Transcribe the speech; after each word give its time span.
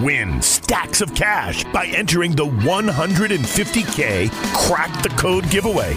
Win 0.00 0.40
stacks 0.40 1.00
of 1.00 1.12
cash 1.12 1.64
by 1.72 1.86
entering 1.86 2.30
the 2.30 2.46
150K 2.46 4.30
Crack 4.54 5.02
the 5.02 5.08
Code 5.10 5.50
giveaway. 5.50 5.96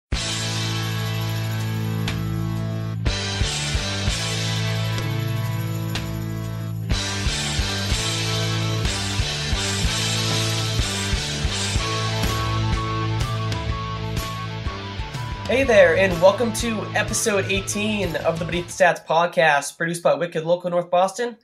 Hey 15.51 15.65
there, 15.65 15.97
and 15.97 16.13
welcome 16.21 16.53
to 16.53 16.81
episode 16.95 17.43
18 17.43 18.15
of 18.15 18.39
the 18.39 18.45
Beneath 18.45 18.67
the 18.67 18.83
Stats 18.85 19.05
podcast, 19.05 19.77
produced 19.77 20.01
by 20.01 20.13
Wicked 20.13 20.45
Local 20.45 20.69
North 20.69 20.89
Boston. 20.89 21.35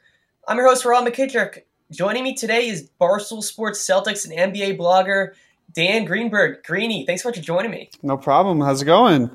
I'm 0.47 0.55
your 0.55 0.69
host, 0.69 0.85
Rob 0.85 1.05
McKittrick. 1.05 1.63
Joining 1.91 2.23
me 2.23 2.33
today 2.33 2.69
is 2.69 2.89
Barstool 3.01 3.43
Sports 3.43 3.85
Celtics 3.85 4.25
and 4.25 4.53
NBA 4.53 4.77
blogger 4.77 5.33
Dan 5.73 6.05
Greenberg. 6.05 6.63
Greeny, 6.63 7.05
thanks 7.05 7.23
so 7.23 7.27
much 7.27 7.35
for 7.35 7.43
joining 7.43 7.69
me. 7.69 7.89
No 8.01 8.15
problem. 8.15 8.61
How's 8.61 8.81
it 8.81 8.85
going? 8.85 9.29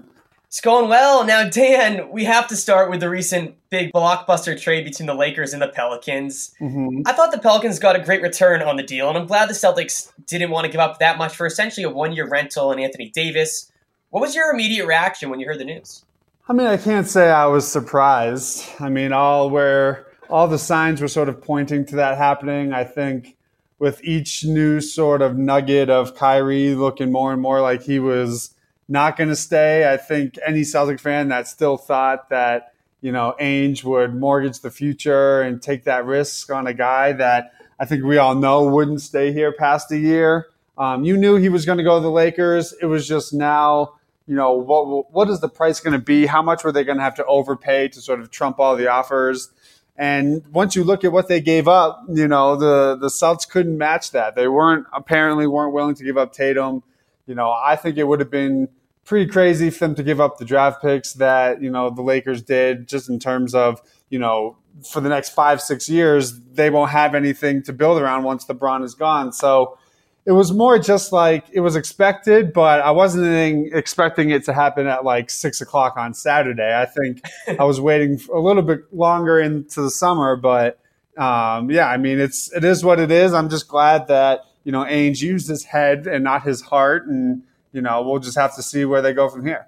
It's 0.47 0.63
going 0.63 0.89
well. 0.89 1.27
Now, 1.27 1.46
Dan, 1.51 2.09
we 2.11 2.24
have 2.24 2.49
to 2.49 2.57
start 2.57 2.89
with 2.89 3.01
the 3.01 3.11
recent 3.11 3.57
big 3.68 3.93
blockbuster 3.93 4.59
trade 4.59 4.85
between 4.85 5.07
the 5.07 5.15
Lakers 5.15 5.52
and 5.52 5.61
the 5.61 5.68
Pelicans. 5.68 6.55
Mm-hmm. 6.63 7.02
I 7.05 7.13
thought 7.13 7.30
the 7.30 7.39
Pelicans 7.39 7.79
got 7.79 7.95
a 7.95 8.01
great 8.01 8.23
return 8.23 8.63
on 8.63 8.77
the 8.77 8.83
deal, 8.83 9.11
and 9.11 9.18
I'm 9.18 9.27
glad 9.27 9.51
the 9.51 9.55
Celtics 9.55 10.11
didn't 10.27 10.51
want 10.51 10.65
to 10.65 10.73
give 10.73 10.80
up 10.80 10.99
that 11.01 11.18
much 11.18 11.37
for 11.37 11.45
essentially 11.45 11.85
a 11.85 11.91
one 11.91 12.15
year 12.15 12.27
rental 12.27 12.73
and 12.73 12.80
Anthony 12.80 13.11
Davis. 13.11 13.68
What 14.13 14.21
was 14.21 14.35
your 14.35 14.52
immediate 14.52 14.85
reaction 14.85 15.30
when 15.30 15.41
you 15.41 15.46
heard 15.46 15.59
the 15.59 15.65
news? 15.65 16.05
I 16.46 16.52
mean, 16.52 16.66
I 16.66 16.77
can't 16.77 17.09
say 17.09 17.30
I 17.30 17.46
was 17.46 17.66
surprised. 17.66 18.63
I 18.79 18.91
mean, 18.91 19.10
all 19.10 19.49
where 19.49 20.07
all 20.29 20.46
the 20.46 20.59
signs 20.59 21.01
were 21.01 21.09
sort 21.09 21.30
of 21.30 21.41
pointing 21.41 21.87
to 21.87 21.96
that 21.96 22.18
happening. 22.18 22.74
I 22.74 22.85
think 22.85 23.38
with 23.79 24.05
each 24.05 24.45
new 24.45 24.83
sort 24.83 25.23
of 25.23 25.38
nugget 25.38 25.88
of 25.88 26.15
Kyrie 26.15 26.74
looking 26.74 27.10
more 27.10 27.33
and 27.33 27.40
more 27.40 27.63
like 27.63 27.85
he 27.85 27.99
was 27.99 28.55
not 28.87 29.16
going 29.16 29.30
to 29.30 29.37
stay, 29.37 29.90
I 29.90 29.96
think 29.96 30.38
any 30.46 30.63
Celtic 30.63 31.01
fan 31.01 31.29
that 31.29 31.49
still 31.49 31.79
thought 31.79 32.29
that 32.29 32.74
you 33.01 33.13
know 33.13 33.35
Ainge 33.40 33.83
would 33.83 34.15
mortgage 34.15 34.60
the 34.60 34.71
future 34.71 35.40
and 35.40 35.63
take 35.63 35.85
that 35.85 36.05
risk 36.05 36.52
on 36.52 36.66
a 36.66 36.74
guy 36.74 37.13
that 37.15 37.55
I 37.80 37.87
think 37.87 38.05
we 38.05 38.18
all 38.18 38.35
know 38.35 38.68
wouldn't 38.68 39.01
stay 39.01 39.33
here 39.33 39.55
past 39.55 39.90
a 39.90 39.99
year. 39.99 40.49
Um, 40.77 41.02
you 41.02 41.16
knew 41.16 41.37
he 41.37 41.49
was 41.49 41.65
going 41.65 41.79
to 41.79 41.85
go 41.85 41.96
to 41.96 42.02
the 42.02 42.10
Lakers. 42.10 42.74
It 42.74 42.87
was 42.87 43.09
just 43.09 43.33
now 43.33 43.95
you 44.33 44.38
know, 44.38 44.55
what 44.55 45.13
what 45.13 45.29
is 45.29 45.41
the 45.41 45.49
price 45.51 45.79
going 45.79 45.93
to 45.93 46.02
be? 46.02 46.25
How 46.25 46.41
much 46.41 46.65
were 46.65 46.73
they 46.73 46.85
going 46.85 46.97
to 46.97 47.05
have 47.05 47.16
to 47.16 47.25
overpay 47.27 47.88
to 47.88 48.01
sort 48.01 48.19
of 48.19 48.30
trump 48.30 48.59
all 48.59 48.77
the 48.77 48.89
offers? 48.89 49.51
And 49.95 50.43
once 50.55 50.74
you 50.74 50.85
look 50.85 51.05
at 51.05 51.13
what 51.13 51.29
they 51.29 51.39
gave 51.39 51.69
up, 51.69 52.02
you 52.09 52.27
know, 52.27 52.57
the 52.57 52.97
the 52.99 53.09
Celtics 53.09 53.47
couldn't 53.47 53.77
match 53.77 54.13
that. 54.13 54.35
They 54.35 54.49
weren't 54.49 54.87
apparently 54.91 55.47
weren't 55.47 55.74
willing 55.74 55.95
to 55.97 56.02
give 56.02 56.16
up 56.16 56.33
Tatum. 56.33 56.83
You 57.27 57.35
know, 57.35 57.51
I 57.52 57.77
think 57.77 57.99
it 57.99 58.05
would 58.05 58.21
have 58.21 58.30
been 58.30 58.71
pretty 59.05 59.30
crazy 59.30 59.69
for 59.69 59.80
them 59.80 59.95
to 59.97 60.02
give 60.02 60.19
up 60.19 60.39
the 60.39 60.46
draft 60.46 60.80
picks 60.80 61.13
that 61.13 61.61
you 61.61 61.69
know 61.69 61.91
the 61.91 62.01
Lakers 62.01 62.41
did, 62.41 62.89
just 62.89 63.11
in 63.11 63.19
terms 63.19 63.55
of 63.55 63.83
you 64.09 64.19
know 64.19 64.56
for 64.91 65.03
the 65.03 65.11
next 65.11 65.35
five 65.35 65.61
six 65.61 65.91
years 65.91 66.41
they 66.55 66.71
won't 66.71 66.91
have 66.91 67.15
anything 67.15 67.62
to 67.65 67.75
build 67.75 68.01
around 68.01 68.23
once 68.23 68.47
LeBron 68.47 68.83
is 68.83 68.95
gone. 68.95 69.31
So 69.31 69.77
it 70.25 70.33
was 70.33 70.53
more 70.53 70.78
just 70.78 71.12
like 71.12 71.47
it 71.53 71.60
was 71.60 71.75
expected, 71.75 72.53
but 72.53 72.81
I 72.81 72.93
wasn't 72.93 73.75
expecting 73.75 74.31
it 74.31 74.44
to 74.44 74.53
happen 74.53 74.87
at 74.87 75.05
like 75.05 75.31
six 75.31 75.60
o'clock 75.60 75.97
on 75.97 76.15
Saturday. 76.15 76.77
I 76.77 76.87
think 76.87 77.25
I 77.60 77.65
was 77.65 77.81
waiting 77.81 78.21
a 78.32 78.38
little 78.38 78.62
bit 78.62 78.93
longer 78.93 79.41
into 79.41 79.82
the 79.82 79.91
summer, 79.91 80.37
but 80.37 80.78
um, 81.16 81.71
yeah, 81.71 81.88
I 81.88 81.97
mean, 81.97 82.21
it's 82.21 82.53
it 82.53 82.65
is 82.65 82.84
what 82.84 83.00
it 83.00 83.11
is. 83.11 83.34
I'm 83.34 83.50
just 83.50 83.66
glad 83.66 84.06
that 84.09 84.44
you 84.65 84.71
know 84.71 84.84
Ainge 84.84 85.21
used 85.21 85.49
his 85.49 85.65
head 85.65 86.06
and 86.06 86.22
not 86.22 86.43
his 86.44 86.62
heart, 86.62 87.06
and 87.06 87.43
you 87.72 87.82
know 87.82 88.03
we'll 88.03 88.21
just 88.21 88.38
have 88.38 88.55
to 88.56 88.62
see 88.62 88.84
where 88.84 89.03
they 89.03 89.12
go 89.12 89.28
from 89.28 89.44
here. 89.44 89.66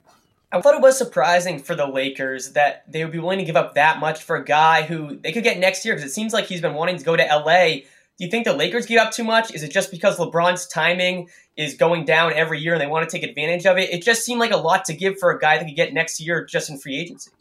I 0.52 0.60
thought 0.60 0.76
it 0.76 0.82
was 0.82 0.96
surprising 0.96 1.58
for 1.58 1.74
the 1.74 1.86
Lakers 1.86 2.52
that 2.52 2.84
they 2.88 3.02
would 3.02 3.12
be 3.12 3.18
willing 3.18 3.40
to 3.40 3.44
give 3.44 3.56
up 3.56 3.74
that 3.74 3.98
much 3.98 4.22
for 4.22 4.36
a 4.36 4.44
guy 4.44 4.82
who 4.82 5.16
they 5.16 5.32
could 5.32 5.42
get 5.42 5.58
next 5.58 5.84
year 5.84 5.96
because 5.96 6.08
it 6.08 6.14
seems 6.14 6.32
like 6.32 6.44
he's 6.44 6.60
been 6.60 6.74
wanting 6.74 6.96
to 6.96 7.04
go 7.04 7.16
to 7.16 7.24
LA 7.24 7.78
do 8.16 8.24
you 8.24 8.30
think 8.30 8.44
the 8.44 8.52
Lakers 8.52 8.86
give 8.86 9.00
up 9.00 9.12
too 9.12 9.24
much? 9.24 9.52
Is 9.52 9.62
it 9.62 9.72
just 9.72 9.90
because 9.90 10.18
LeBron's 10.18 10.66
timing 10.68 11.28
is 11.56 11.74
going 11.74 12.04
down 12.04 12.32
every 12.32 12.60
year 12.60 12.74
and 12.74 12.80
they 12.80 12.86
want 12.86 13.08
to 13.08 13.16
take 13.16 13.28
advantage 13.28 13.66
of 13.66 13.76
it? 13.76 13.90
It 13.90 14.02
just 14.02 14.24
seemed 14.24 14.38
like 14.38 14.52
a 14.52 14.56
lot 14.56 14.84
to 14.84 14.94
give 14.94 15.18
for 15.18 15.30
a 15.30 15.38
guy 15.38 15.58
that 15.58 15.64
could 15.64 15.74
get 15.74 15.92
next 15.92 16.20
year 16.20 16.44
just 16.44 16.70
in 16.70 16.78
free 16.78 16.96
agency. 16.96 17.32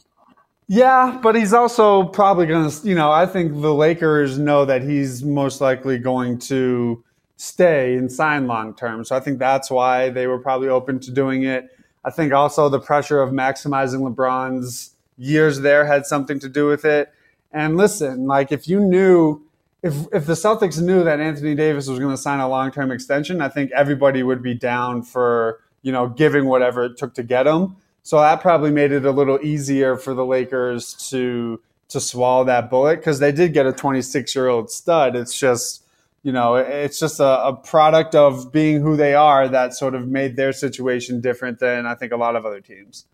Yeah, 0.67 1.19
but 1.21 1.35
he's 1.35 1.53
also 1.53 2.05
probably 2.05 2.47
going 2.47 2.69
to, 2.69 2.87
you 2.87 2.95
know, 2.95 3.11
I 3.11 3.27
think 3.27 3.61
the 3.61 3.73
Lakers 3.73 4.39
know 4.39 4.65
that 4.65 4.81
he's 4.81 5.23
most 5.23 5.61
likely 5.61 5.99
going 5.99 6.39
to 6.39 7.03
stay 7.37 7.95
and 7.95 8.11
sign 8.11 8.47
long 8.47 8.73
term. 8.73 9.03
So 9.03 9.15
I 9.15 9.19
think 9.19 9.37
that's 9.37 9.69
why 9.69 10.09
they 10.09 10.25
were 10.25 10.39
probably 10.39 10.69
open 10.69 10.99
to 11.01 11.11
doing 11.11 11.43
it. 11.43 11.69
I 12.03 12.09
think 12.09 12.33
also 12.33 12.69
the 12.69 12.79
pressure 12.79 13.21
of 13.21 13.29
maximizing 13.31 14.01
LeBron's 14.01 14.95
years 15.17 15.61
there 15.61 15.85
had 15.85 16.07
something 16.07 16.39
to 16.39 16.49
do 16.49 16.65
with 16.65 16.85
it. 16.85 17.13
And 17.51 17.77
listen, 17.77 18.25
like 18.25 18.51
if 18.51 18.67
you 18.67 18.79
knew 18.79 19.42
if 19.83 20.07
if 20.13 20.25
the 20.25 20.33
Celtics 20.33 20.81
knew 20.81 21.03
that 21.03 21.19
Anthony 21.19 21.53
Davis 21.53 21.87
was 21.87 21.99
going 21.99 22.11
to 22.11 22.17
sign 22.17 22.39
a 22.39 22.47
long 22.47 22.71
term 22.71 22.89
extension, 22.89 23.41
I 23.41 23.49
think 23.49 23.71
everybody 23.71 24.23
would 24.23 24.41
be 24.41 24.53
down 24.53 25.03
for 25.03 25.59
you 25.81 25.91
know 25.91 26.07
giving 26.07 26.45
whatever 26.45 26.85
it 26.85 26.97
took 26.97 27.13
to 27.15 27.23
get 27.23 27.45
him. 27.45 27.75
So 28.01 28.19
that 28.19 28.41
probably 28.41 28.71
made 28.71 28.91
it 28.91 29.05
a 29.05 29.11
little 29.11 29.39
easier 29.43 29.97
for 29.97 30.13
the 30.13 30.25
Lakers 30.25 30.93
to 31.09 31.61
to 31.89 31.99
swallow 31.99 32.45
that 32.45 32.69
bullet 32.69 32.95
because 32.97 33.19
they 33.19 33.31
did 33.31 33.53
get 33.53 33.65
a 33.65 33.73
26 33.73 34.33
year 34.33 34.47
old 34.47 34.71
stud. 34.71 35.15
It's 35.17 35.37
just 35.37 35.83
you 36.23 36.31
know 36.31 36.55
it's 36.55 36.97
just 36.97 37.19
a, 37.19 37.45
a 37.47 37.53
product 37.53 38.15
of 38.15 38.53
being 38.53 38.81
who 38.81 38.95
they 38.95 39.13
are 39.13 39.49
that 39.49 39.73
sort 39.73 39.95
of 39.95 40.07
made 40.07 40.37
their 40.37 40.53
situation 40.53 41.19
different 41.19 41.59
than 41.59 41.85
I 41.85 41.95
think 41.95 42.13
a 42.13 42.17
lot 42.17 42.37
of 42.37 42.45
other 42.45 42.61
teams. 42.61 43.05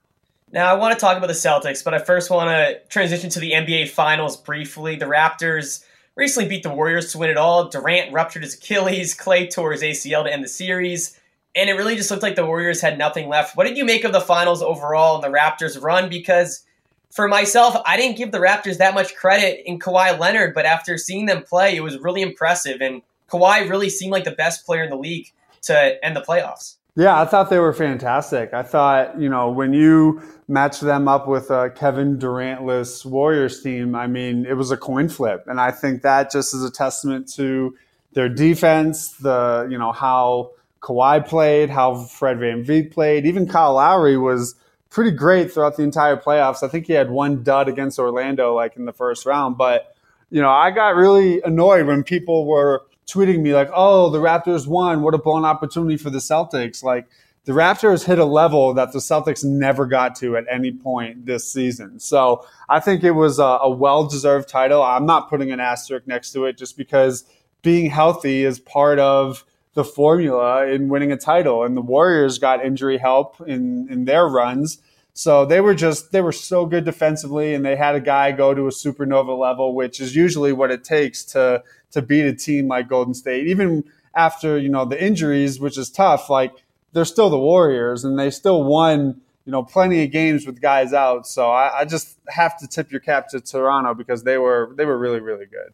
Now 0.51 0.72
I 0.72 0.78
want 0.78 0.94
to 0.94 1.00
talk 1.00 1.18
about 1.18 1.28
the 1.28 1.34
Celtics, 1.34 1.84
but 1.84 1.96
I 1.96 2.00
first 2.00 2.30
want 2.30 2.50
to 2.50 2.80
transition 2.90 3.31
to 3.31 3.40
the 3.40 3.53
NBA 3.53 3.90
Finals 3.90 4.38
briefly. 4.38 4.96
The 4.96 5.06
Raptors 5.06 5.84
recently 6.15 6.49
beat 6.49 6.63
the 6.63 6.69
Warriors 6.69 7.11
to 7.11 7.17
win 7.17 7.29
it 7.29 7.37
all. 7.37 7.69
Durant 7.69 8.11
ruptured 8.13 8.43
his 8.43 8.55
Achilles, 8.55 9.13
Clay 9.13 9.47
tore 9.47 9.71
his 9.71 9.81
ACL 9.81 10.23
to 10.23 10.33
end 10.33 10.43
the 10.43 10.49
series, 10.49 11.19
and 11.55 11.69
it 11.69 11.73
really 11.73 11.95
just 11.95 12.11
looked 12.11 12.23
like 12.23 12.35
the 12.35 12.45
Warriors 12.45 12.81
had 12.81 12.97
nothing 12.97 13.29
left. 13.29 13.55
What 13.55 13.67
did 13.67 13.77
you 13.77 13.85
make 13.85 14.03
of 14.03 14.11
the 14.13 14.21
finals 14.21 14.61
overall 14.61 15.15
and 15.15 15.23
the 15.23 15.37
Raptors' 15.37 15.81
run? 15.81 16.09
Because 16.09 16.63
for 17.11 17.27
myself, 17.27 17.75
I 17.85 17.97
didn't 17.97 18.17
give 18.17 18.31
the 18.31 18.39
Raptors 18.39 18.77
that 18.77 18.93
much 18.93 19.15
credit 19.15 19.63
in 19.65 19.79
Kawhi 19.79 20.17
Leonard, 20.19 20.53
but 20.53 20.65
after 20.65 20.97
seeing 20.97 21.25
them 21.25 21.43
play, 21.43 21.75
it 21.75 21.81
was 21.81 21.97
really 21.97 22.21
impressive, 22.21 22.81
and 22.81 23.01
Kawhi 23.29 23.69
really 23.69 23.89
seemed 23.89 24.11
like 24.11 24.25
the 24.25 24.31
best 24.31 24.65
player 24.65 24.83
in 24.83 24.89
the 24.89 24.97
league 24.97 25.31
to 25.63 26.05
end 26.05 26.15
the 26.15 26.21
playoffs. 26.21 26.75
Yeah, 26.95 27.22
I 27.22 27.25
thought 27.25 27.50
they 27.50 27.59
were 27.59 27.73
fantastic. 27.73 28.53
I 28.53 28.63
thought, 28.63 29.19
you 29.19 29.29
know, 29.29 29.51
when 29.51 29.73
you 29.73 30.22
match 30.47 30.79
them 30.79 31.07
up 31.07 31.27
with 31.27 31.50
a 31.50 31.69
Kevin 31.69 32.17
Durantless 32.17 33.05
Warriors 33.05 33.61
team, 33.61 33.95
I 33.95 34.07
mean, 34.07 34.45
it 34.45 34.55
was 34.55 34.72
a 34.72 34.77
coin 34.77 35.07
flip. 35.07 35.45
And 35.47 35.61
I 35.61 35.72
think 35.72 36.01
that 36.01 36.31
just 36.31 36.53
is 36.53 36.63
a 36.63 36.72
testament 36.72 37.31
to 37.35 37.75
their 38.13 38.27
defense, 38.27 39.11
the, 39.11 39.67
you 39.69 39.77
know, 39.77 39.91
how 39.91 40.51
Kawhi 40.81 41.25
played, 41.25 41.69
how 41.69 41.95
Fred 41.95 42.39
Van 42.39 42.65
VanVleet 42.65 42.91
played. 42.91 43.25
Even 43.25 43.47
Kyle 43.47 43.75
Lowry 43.75 44.18
was 44.18 44.56
pretty 44.89 45.12
great 45.12 45.53
throughout 45.53 45.77
the 45.77 45.83
entire 45.83 46.18
playoffs. 46.18 46.63
I 46.63 46.68
think 46.68 46.88
he 46.88 46.94
had 46.94 47.12
one 47.12 47.44
dud 47.44 47.69
against 47.69 48.00
Orlando, 48.00 48.56
like 48.56 48.75
in 48.75 48.86
the 48.86 48.94
first 48.94 49.25
round. 49.25 49.57
But, 49.57 49.95
you 50.31 50.41
know, 50.41 50.50
I 50.50 50.71
got 50.71 50.95
really 50.95 51.41
annoyed 51.44 51.86
when 51.86 52.03
people 52.03 52.45
were 52.45 52.81
tweeting 53.11 53.41
me 53.41 53.53
like, 53.53 53.69
"Oh, 53.73 54.09
the 54.09 54.19
Raptors 54.19 54.67
won. 54.67 55.01
What 55.01 55.13
a 55.13 55.17
blown 55.17 55.45
opportunity 55.45 55.97
for 55.97 56.09
the 56.09 56.19
Celtics!" 56.19 56.83
Like 56.83 57.07
the 57.45 57.53
Raptors 57.53 58.06
hit 58.06 58.19
a 58.19 58.25
level 58.25 58.73
that 58.75 58.91
the 58.91 59.00
Celtics 59.00 59.44
never 59.44 59.85
got 59.85 60.15
to 60.17 60.38
at 60.38 60.45
any 60.50 60.71
point 60.71 61.25
this 61.25 61.51
season. 61.51 62.00
So 62.00 62.45
I 62.67 62.79
think 62.79 63.03
it 63.03 63.11
was 63.11 63.39
a, 63.39 63.44
a 63.44 63.69
well-deserved 63.69 64.47
title. 64.47 64.83
I'm 64.83 65.06
not 65.06 65.29
putting 65.29 65.51
an 65.51 65.59
asterisk 65.59 66.06
next 66.06 66.31
to 66.33 66.45
it 66.45 66.57
just 66.57 66.77
because 66.77 67.23
being 67.61 67.89
healthy 67.89 68.44
is 68.44 68.59
part 68.59 69.00
of 69.00 69.45
the 69.73 69.83
formula 69.83 70.67
in 70.67 70.89
winning 70.89 71.12
a 71.12 71.17
title. 71.17 71.63
And 71.63 71.75
the 71.75 71.81
Warriors 71.81 72.38
got 72.38 72.63
injury 72.63 72.97
help 72.97 73.41
in 73.41 73.88
in 73.89 74.05
their 74.05 74.27
runs. 74.27 74.79
So 75.13 75.45
they 75.45 75.59
were 75.59 75.75
just 75.75 76.12
they 76.12 76.21
were 76.21 76.31
so 76.31 76.65
good 76.65 76.85
defensively, 76.85 77.53
and 77.53 77.65
they 77.65 77.75
had 77.75 77.95
a 77.95 78.00
guy 78.00 78.31
go 78.31 78.53
to 78.53 78.67
a 78.67 78.71
supernova 78.71 79.38
level, 79.38 79.75
which 79.75 80.00
is 80.00 80.15
usually 80.15 80.53
what 80.53 80.71
it 80.71 80.83
takes 80.83 81.25
to 81.33 81.63
to 81.91 82.01
beat 82.01 82.25
a 82.25 82.33
team 82.33 82.68
like 82.68 82.88
Golden 82.88 83.13
State. 83.13 83.47
Even 83.47 83.83
after 84.15 84.57
you 84.57 84.69
know 84.69 84.86
the 84.86 85.01
injuries, 85.01 85.59
which 85.59 85.77
is 85.77 85.89
tough. 85.89 86.30
Like 86.30 86.53
they're 86.94 87.06
still 87.06 87.30
the 87.30 87.39
Warriors, 87.39 88.03
and 88.03 88.18
they 88.18 88.30
still 88.30 88.63
won 88.63 89.21
you 89.45 89.51
know 89.51 89.63
plenty 89.63 90.03
of 90.03 90.12
games 90.12 90.45
with 90.45 90.62
guys 90.62 90.94
out. 90.94 91.27
So 91.27 91.51
I, 91.51 91.80
I 91.80 91.86
just 91.86 92.18
have 92.27 92.57
to 92.59 92.68
tip 92.68 92.91
your 92.91 93.01
cap 93.01 93.30
to 93.30 93.39
Toronto 93.39 93.94
because 93.94 94.24
they 94.24 94.38
were 94.38 94.74
they 94.75 94.86
were 94.86 94.97
really 94.97 95.19
really 95.19 95.45
good. 95.45 95.74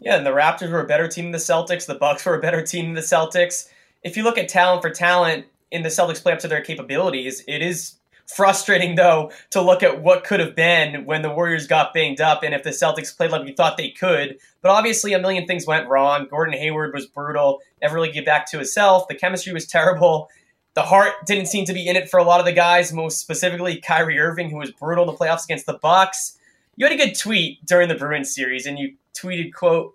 Yeah, 0.00 0.16
and 0.16 0.26
the 0.26 0.30
Raptors 0.30 0.70
were 0.70 0.82
a 0.82 0.86
better 0.86 1.08
team 1.08 1.26
than 1.26 1.32
the 1.32 1.38
Celtics. 1.38 1.86
The 1.86 1.94
Bucks 1.94 2.26
were 2.26 2.34
a 2.34 2.40
better 2.40 2.62
team 2.62 2.86
than 2.86 2.94
the 2.94 3.00
Celtics. 3.00 3.68
If 4.02 4.16
you 4.16 4.22
look 4.22 4.36
at 4.36 4.48
talent 4.48 4.82
for 4.82 4.90
talent 4.90 5.46
in 5.70 5.82
the 5.82 5.88
Celtics 5.88 6.22
play 6.22 6.32
up 6.32 6.40
to 6.40 6.48
their 6.48 6.60
capabilities, 6.60 7.42
it 7.48 7.62
is 7.62 7.94
frustrating 8.26 8.94
though 8.94 9.30
to 9.50 9.60
look 9.60 9.82
at 9.82 10.02
what 10.02 10.24
could 10.24 10.40
have 10.40 10.54
been 10.54 11.04
when 11.04 11.22
the 11.22 11.30
Warriors 11.30 11.66
got 11.66 11.92
banged 11.92 12.20
up 12.20 12.42
and 12.42 12.54
if 12.54 12.62
the 12.62 12.70
Celtics 12.70 13.16
played 13.16 13.30
like 13.30 13.44
we 13.44 13.52
thought 13.52 13.76
they 13.76 13.90
could. 13.90 14.38
But 14.62 14.70
obviously 14.70 15.12
a 15.12 15.18
million 15.18 15.46
things 15.46 15.66
went 15.66 15.88
wrong. 15.88 16.26
Gordon 16.30 16.58
Hayward 16.58 16.94
was 16.94 17.06
brutal, 17.06 17.60
never 17.82 17.94
really 17.94 18.12
get 18.12 18.24
back 18.24 18.50
to 18.50 18.58
himself. 18.58 19.08
The 19.08 19.14
chemistry 19.14 19.52
was 19.52 19.66
terrible. 19.66 20.30
The 20.74 20.82
heart 20.82 21.12
didn't 21.26 21.46
seem 21.46 21.64
to 21.66 21.72
be 21.72 21.86
in 21.86 21.96
it 21.96 22.10
for 22.10 22.18
a 22.18 22.24
lot 22.24 22.40
of 22.40 22.46
the 22.46 22.52
guys, 22.52 22.92
most 22.92 23.18
specifically 23.18 23.80
Kyrie 23.80 24.18
Irving, 24.18 24.50
who 24.50 24.58
was 24.58 24.72
brutal 24.72 25.04
in 25.04 25.10
the 25.10 25.16
playoffs 25.16 25.44
against 25.44 25.66
the 25.66 25.78
Bucks. 25.80 26.36
You 26.76 26.86
had 26.86 26.92
a 26.92 26.96
good 26.96 27.16
tweet 27.16 27.64
during 27.64 27.88
the 27.88 27.94
Bruins 27.94 28.34
series, 28.34 28.66
and 28.66 28.76
you 28.76 28.96
tweeted, 29.16 29.52
quote, 29.52 29.94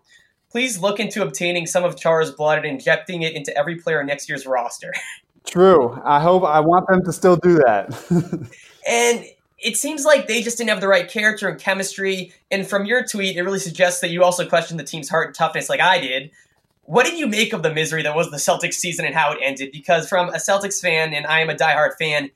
please 0.49 0.79
look 0.79 0.99
into 0.99 1.21
obtaining 1.21 1.65
some 1.65 1.83
of 1.83 1.97
Chara's 1.97 2.31
blood 2.31 2.59
and 2.59 2.67
injecting 2.67 3.23
it 3.23 3.35
into 3.35 3.55
every 3.57 3.75
player 3.75 4.03
next 4.03 4.29
year's 4.29 4.45
roster. 4.45 4.93
True. 5.45 5.99
I 6.03 6.19
hope 6.19 6.43
I 6.43 6.59
want 6.59 6.87
them 6.87 7.03
to 7.05 7.13
still 7.13 7.35
do 7.35 7.55
that. 7.55 7.95
and 8.87 9.25
it 9.61 9.77
seems 9.77 10.05
like 10.05 10.27
they 10.27 10.41
just 10.41 10.57
didn't 10.57 10.69
have 10.69 10.81
the 10.81 10.87
right 10.87 11.09
character 11.09 11.47
and 11.47 11.59
chemistry. 11.59 12.33
And 12.51 12.67
from 12.67 12.85
your 12.85 13.05
tweet, 13.05 13.35
it 13.35 13.43
really 13.43 13.59
suggests 13.59 14.01
that 14.01 14.09
you 14.09 14.23
also 14.23 14.47
questioned 14.47 14.79
the 14.79 14.83
team's 14.83 15.09
heart 15.09 15.27
and 15.27 15.35
toughness, 15.35 15.69
like 15.69 15.81
I 15.81 15.99
did. 15.99 16.31
What 16.83 17.05
did 17.05 17.19
you 17.19 17.27
make 17.27 17.53
of 17.53 17.61
the 17.61 17.73
misery 17.73 18.01
that 18.03 18.15
was 18.15 18.31
the 18.31 18.37
Celtics 18.37 18.75
season 18.75 19.05
and 19.05 19.13
how 19.13 19.31
it 19.31 19.39
ended? 19.41 19.71
Because 19.71 20.09
from 20.09 20.29
a 20.29 20.37
Celtics 20.37 20.81
fan, 20.81 21.13
and 21.13 21.27
I 21.27 21.39
am 21.41 21.49
a 21.49 21.55
diehard 21.55 21.95
fan, 21.99 22.31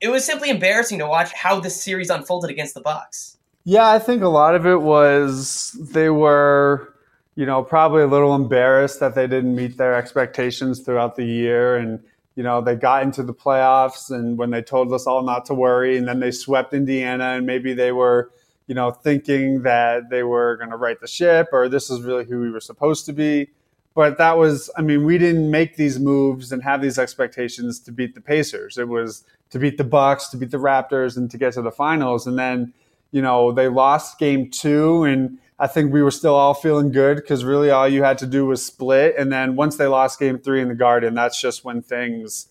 it 0.00 0.08
was 0.08 0.24
simply 0.24 0.50
embarrassing 0.50 0.98
to 0.98 1.06
watch 1.06 1.32
how 1.32 1.58
this 1.58 1.82
series 1.82 2.10
unfolded 2.10 2.50
against 2.50 2.74
the 2.74 2.80
Bucks. 2.80 3.38
Yeah, 3.64 3.88
I 3.88 3.98
think 3.98 4.22
a 4.22 4.28
lot 4.28 4.54
of 4.54 4.66
it 4.66 4.82
was 4.82 5.76
they 5.80 6.10
were, 6.10 6.94
you 7.34 7.46
know, 7.46 7.62
probably 7.62 8.02
a 8.02 8.06
little 8.06 8.34
embarrassed 8.34 9.00
that 9.00 9.14
they 9.14 9.26
didn't 9.26 9.54
meet 9.54 9.76
their 9.76 9.94
expectations 9.94 10.80
throughout 10.80 11.16
the 11.16 11.24
year 11.24 11.76
and 11.76 12.00
you 12.38 12.44
know, 12.44 12.60
they 12.60 12.76
got 12.76 13.02
into 13.02 13.24
the 13.24 13.34
playoffs 13.34 14.12
and 14.12 14.38
when 14.38 14.52
they 14.52 14.62
told 14.62 14.92
us 14.92 15.08
all 15.08 15.24
not 15.24 15.44
to 15.46 15.54
worry, 15.54 15.98
and 15.98 16.06
then 16.06 16.20
they 16.20 16.30
swept 16.30 16.72
Indiana, 16.72 17.30
and 17.30 17.44
maybe 17.44 17.74
they 17.74 17.90
were, 17.90 18.30
you 18.68 18.76
know, 18.76 18.92
thinking 18.92 19.62
that 19.62 20.08
they 20.08 20.22
were 20.22 20.56
going 20.56 20.70
to 20.70 20.76
right 20.76 21.00
the 21.00 21.08
ship 21.08 21.48
or 21.50 21.68
this 21.68 21.90
is 21.90 22.00
really 22.00 22.24
who 22.24 22.38
we 22.40 22.48
were 22.48 22.60
supposed 22.60 23.04
to 23.06 23.12
be. 23.12 23.48
But 23.92 24.18
that 24.18 24.38
was, 24.38 24.70
I 24.76 24.82
mean, 24.82 25.04
we 25.04 25.18
didn't 25.18 25.50
make 25.50 25.74
these 25.74 25.98
moves 25.98 26.52
and 26.52 26.62
have 26.62 26.80
these 26.80 26.96
expectations 26.96 27.80
to 27.80 27.90
beat 27.90 28.14
the 28.14 28.20
Pacers. 28.20 28.78
It 28.78 28.86
was 28.86 29.24
to 29.50 29.58
beat 29.58 29.76
the 29.76 29.82
Bucks, 29.82 30.28
to 30.28 30.36
beat 30.36 30.52
the 30.52 30.58
Raptors, 30.58 31.16
and 31.16 31.28
to 31.32 31.38
get 31.38 31.54
to 31.54 31.62
the 31.62 31.72
finals. 31.72 32.28
And 32.28 32.38
then, 32.38 32.72
you 33.10 33.20
know, 33.20 33.50
they 33.50 33.66
lost 33.66 34.16
game 34.20 34.48
two 34.48 35.02
and 35.02 35.38
I 35.60 35.66
think 35.66 35.92
we 35.92 36.02
were 36.02 36.12
still 36.12 36.34
all 36.34 36.54
feeling 36.54 36.92
good 36.92 37.16
because 37.16 37.44
really 37.44 37.70
all 37.70 37.88
you 37.88 38.02
had 38.04 38.18
to 38.18 38.26
do 38.26 38.46
was 38.46 38.64
split. 38.64 39.16
And 39.18 39.32
then 39.32 39.56
once 39.56 39.76
they 39.76 39.86
lost 39.86 40.20
game 40.20 40.38
three 40.38 40.60
in 40.60 40.68
the 40.68 40.74
Garden, 40.74 41.14
that's 41.14 41.40
just 41.40 41.64
when 41.64 41.82
things 41.82 42.48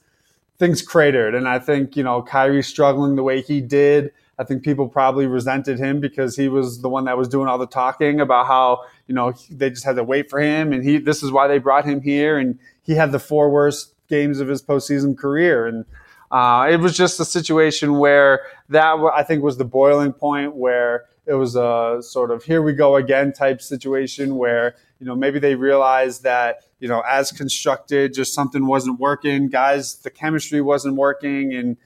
things 0.59 0.81
cratered. 0.81 1.35
And 1.35 1.47
I 1.47 1.59
think, 1.59 1.95
you 1.95 2.03
know, 2.03 2.21
Kyrie 2.21 2.63
struggling 2.63 3.15
the 3.15 3.23
way 3.23 3.41
he 3.41 3.61
did. 3.61 4.11
I 4.39 4.43
think 4.43 4.63
people 4.63 4.87
probably 4.87 5.27
resented 5.27 5.79
him 5.79 5.99
because 5.99 6.35
he 6.35 6.47
was 6.47 6.81
the 6.81 6.89
one 6.89 7.05
that 7.05 7.17
was 7.17 7.27
doing 7.27 7.47
all 7.47 7.57
the 7.57 7.67
talking 7.67 8.19
about 8.19 8.47
how, 8.47 8.81
you 9.07 9.15
know, 9.15 9.33
they 9.49 9.69
just 9.69 9.85
had 9.85 9.95
to 9.95 10.03
wait 10.03 10.29
for 10.29 10.39
him 10.39 10.73
and 10.73 10.83
he 10.83 10.97
this 10.97 11.23
is 11.23 11.31
why 11.31 11.47
they 11.47 11.59
brought 11.59 11.85
him 11.85 12.01
here. 12.01 12.37
And 12.37 12.59
he 12.83 12.93
had 12.93 13.11
the 13.11 13.19
four 13.19 13.49
worst 13.49 13.93
games 14.09 14.39
of 14.39 14.47
his 14.47 14.61
postseason 14.61 15.17
career. 15.17 15.65
And 15.65 15.85
uh, 16.31 16.67
it 16.69 16.77
was 16.77 16.95
just 16.97 17.19
a 17.19 17.25
situation 17.25 17.99
where 17.99 18.41
that 18.69 18.95
I 19.13 19.23
think 19.23 19.43
was 19.43 19.57
the 19.57 19.65
boiling 19.65 20.11
point 20.11 20.55
where 20.55 21.05
it 21.27 21.33
was 21.33 21.55
a 21.55 21.97
sort 22.01 22.31
of 22.31 22.43
here 22.43 22.61
we 22.61 22.73
go 22.73 22.95
again 22.95 23.33
type 23.33 23.61
situation 23.61 24.37
where 24.37 24.75
you 24.99 25.05
know 25.05 25.15
maybe 25.15 25.39
they 25.39 25.55
realized 25.55 26.23
that 26.23 26.63
you 26.79 26.87
know 26.87 27.03
as 27.07 27.31
constructed 27.31 28.13
just 28.13 28.33
something 28.33 28.65
wasn't 28.65 28.99
working. 28.99 29.49
Guys 29.49 29.95
the 29.95 30.09
chemistry 30.09 30.61
wasn't 30.61 30.95
working. 30.95 31.53
And 31.53 31.77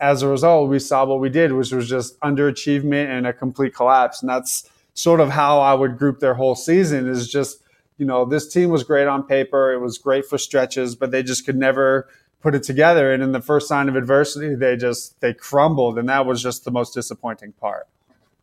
as 0.00 0.22
a 0.22 0.28
result 0.28 0.70
we 0.70 0.78
saw 0.78 1.04
what 1.04 1.20
we 1.20 1.28
did 1.28 1.52
which 1.52 1.72
was 1.72 1.88
just 1.88 2.18
underachievement 2.20 3.06
and 3.06 3.26
a 3.26 3.32
complete 3.32 3.74
collapse. 3.74 4.22
And 4.22 4.30
that's 4.30 4.68
sort 4.94 5.20
of 5.20 5.28
how 5.28 5.60
i 5.60 5.74
would 5.74 5.98
group 5.98 6.20
their 6.20 6.32
whole 6.32 6.54
season 6.54 7.06
is 7.06 7.28
just 7.28 7.62
you 7.98 8.06
know 8.06 8.24
this 8.24 8.50
team 8.50 8.70
was 8.70 8.82
great 8.82 9.06
on 9.06 9.22
paper. 9.22 9.72
It 9.72 9.80
was 9.80 9.98
great 9.98 10.24
for 10.24 10.38
stretches 10.38 10.96
but 10.96 11.10
they 11.10 11.22
just 11.22 11.44
could 11.44 11.56
never 11.56 12.08
put 12.40 12.54
it 12.54 12.62
together. 12.62 13.12
And 13.12 13.22
in 13.22 13.32
the 13.32 13.42
first 13.42 13.68
sign 13.68 13.90
of 13.90 13.96
adversity 13.96 14.54
they 14.54 14.74
just 14.74 15.20
they 15.20 15.34
crumbled. 15.34 15.98
And 15.98 16.08
that 16.08 16.24
was 16.24 16.42
just 16.42 16.64
the 16.64 16.70
most 16.70 16.94
disappointing 16.94 17.52
part 17.52 17.86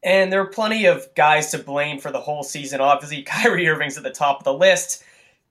and 0.03 0.31
there 0.31 0.41
are 0.41 0.47
plenty 0.47 0.85
of 0.85 1.07
guys 1.15 1.51
to 1.51 1.59
blame 1.59 1.99
for 1.99 2.11
the 2.11 2.19
whole 2.19 2.43
season. 2.43 2.81
Obviously, 2.81 3.23
Kyrie 3.23 3.67
Irving's 3.67 3.97
at 3.97 4.03
the 4.03 4.11
top 4.11 4.39
of 4.39 4.43
the 4.43 4.53
list. 4.53 5.03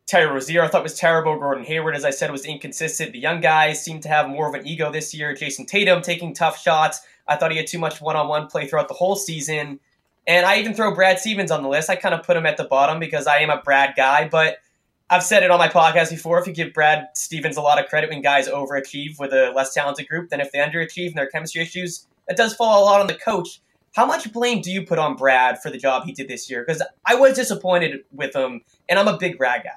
Terry 0.06 0.26
Rozier 0.26 0.62
I 0.62 0.68
thought 0.68 0.82
was 0.82 0.98
terrible. 0.98 1.38
Gordon 1.38 1.64
Hayward, 1.64 1.94
as 1.94 2.04
I 2.04 2.10
said, 2.10 2.30
was 2.30 2.44
inconsistent. 2.44 3.12
The 3.12 3.18
young 3.18 3.40
guys 3.40 3.82
seem 3.82 4.00
to 4.00 4.08
have 4.08 4.28
more 4.28 4.48
of 4.48 4.54
an 4.54 4.66
ego 4.66 4.90
this 4.90 5.14
year. 5.14 5.34
Jayson 5.34 5.66
Tatum 5.66 6.02
taking 6.02 6.34
tough 6.34 6.60
shots. 6.60 7.00
I 7.28 7.36
thought 7.36 7.52
he 7.52 7.56
had 7.56 7.66
too 7.68 7.78
much 7.78 8.00
one-on-one 8.00 8.48
play 8.48 8.66
throughout 8.66 8.88
the 8.88 8.94
whole 8.94 9.16
season. 9.16 9.78
And 10.26 10.44
I 10.44 10.58
even 10.58 10.74
throw 10.74 10.94
Brad 10.94 11.18
Stevens 11.18 11.50
on 11.50 11.62
the 11.62 11.68
list. 11.68 11.88
I 11.88 11.96
kind 11.96 12.14
of 12.14 12.24
put 12.24 12.36
him 12.36 12.46
at 12.46 12.56
the 12.56 12.64
bottom 12.64 12.98
because 12.98 13.26
I 13.26 13.38
am 13.38 13.50
a 13.50 13.62
Brad 13.62 13.94
guy, 13.96 14.28
but 14.28 14.58
I've 15.08 15.22
said 15.22 15.42
it 15.42 15.50
on 15.50 15.58
my 15.58 15.68
podcast 15.68 16.10
before. 16.10 16.40
If 16.40 16.46
you 16.46 16.52
give 16.52 16.72
Brad 16.72 17.08
Stevens 17.14 17.56
a 17.56 17.60
lot 17.60 17.82
of 17.82 17.88
credit 17.88 18.10
when 18.10 18.22
guys 18.22 18.48
overachieve 18.48 19.18
with 19.18 19.32
a 19.32 19.52
less 19.54 19.74
talented 19.74 20.08
group, 20.08 20.30
then 20.30 20.40
if 20.40 20.52
they 20.52 20.58
underachieve 20.58 21.08
and 21.08 21.16
their 21.16 21.26
chemistry 21.28 21.62
issues, 21.62 22.06
it 22.28 22.36
does 22.36 22.54
fall 22.54 22.82
a 22.82 22.84
lot 22.84 23.00
on 23.00 23.06
the 23.06 23.14
coach. 23.14 23.60
How 23.92 24.06
much 24.06 24.32
blame 24.32 24.62
do 24.62 24.70
you 24.70 24.86
put 24.86 24.98
on 24.98 25.16
Brad 25.16 25.60
for 25.60 25.70
the 25.70 25.78
job 25.78 26.04
he 26.04 26.12
did 26.12 26.28
this 26.28 26.50
year? 26.50 26.64
Because 26.66 26.82
I 27.04 27.14
was 27.14 27.34
disappointed 27.34 28.04
with 28.12 28.34
him, 28.34 28.62
and 28.88 28.98
I'm 28.98 29.08
a 29.08 29.18
big 29.18 29.38
Brad 29.38 29.64
guy. 29.64 29.70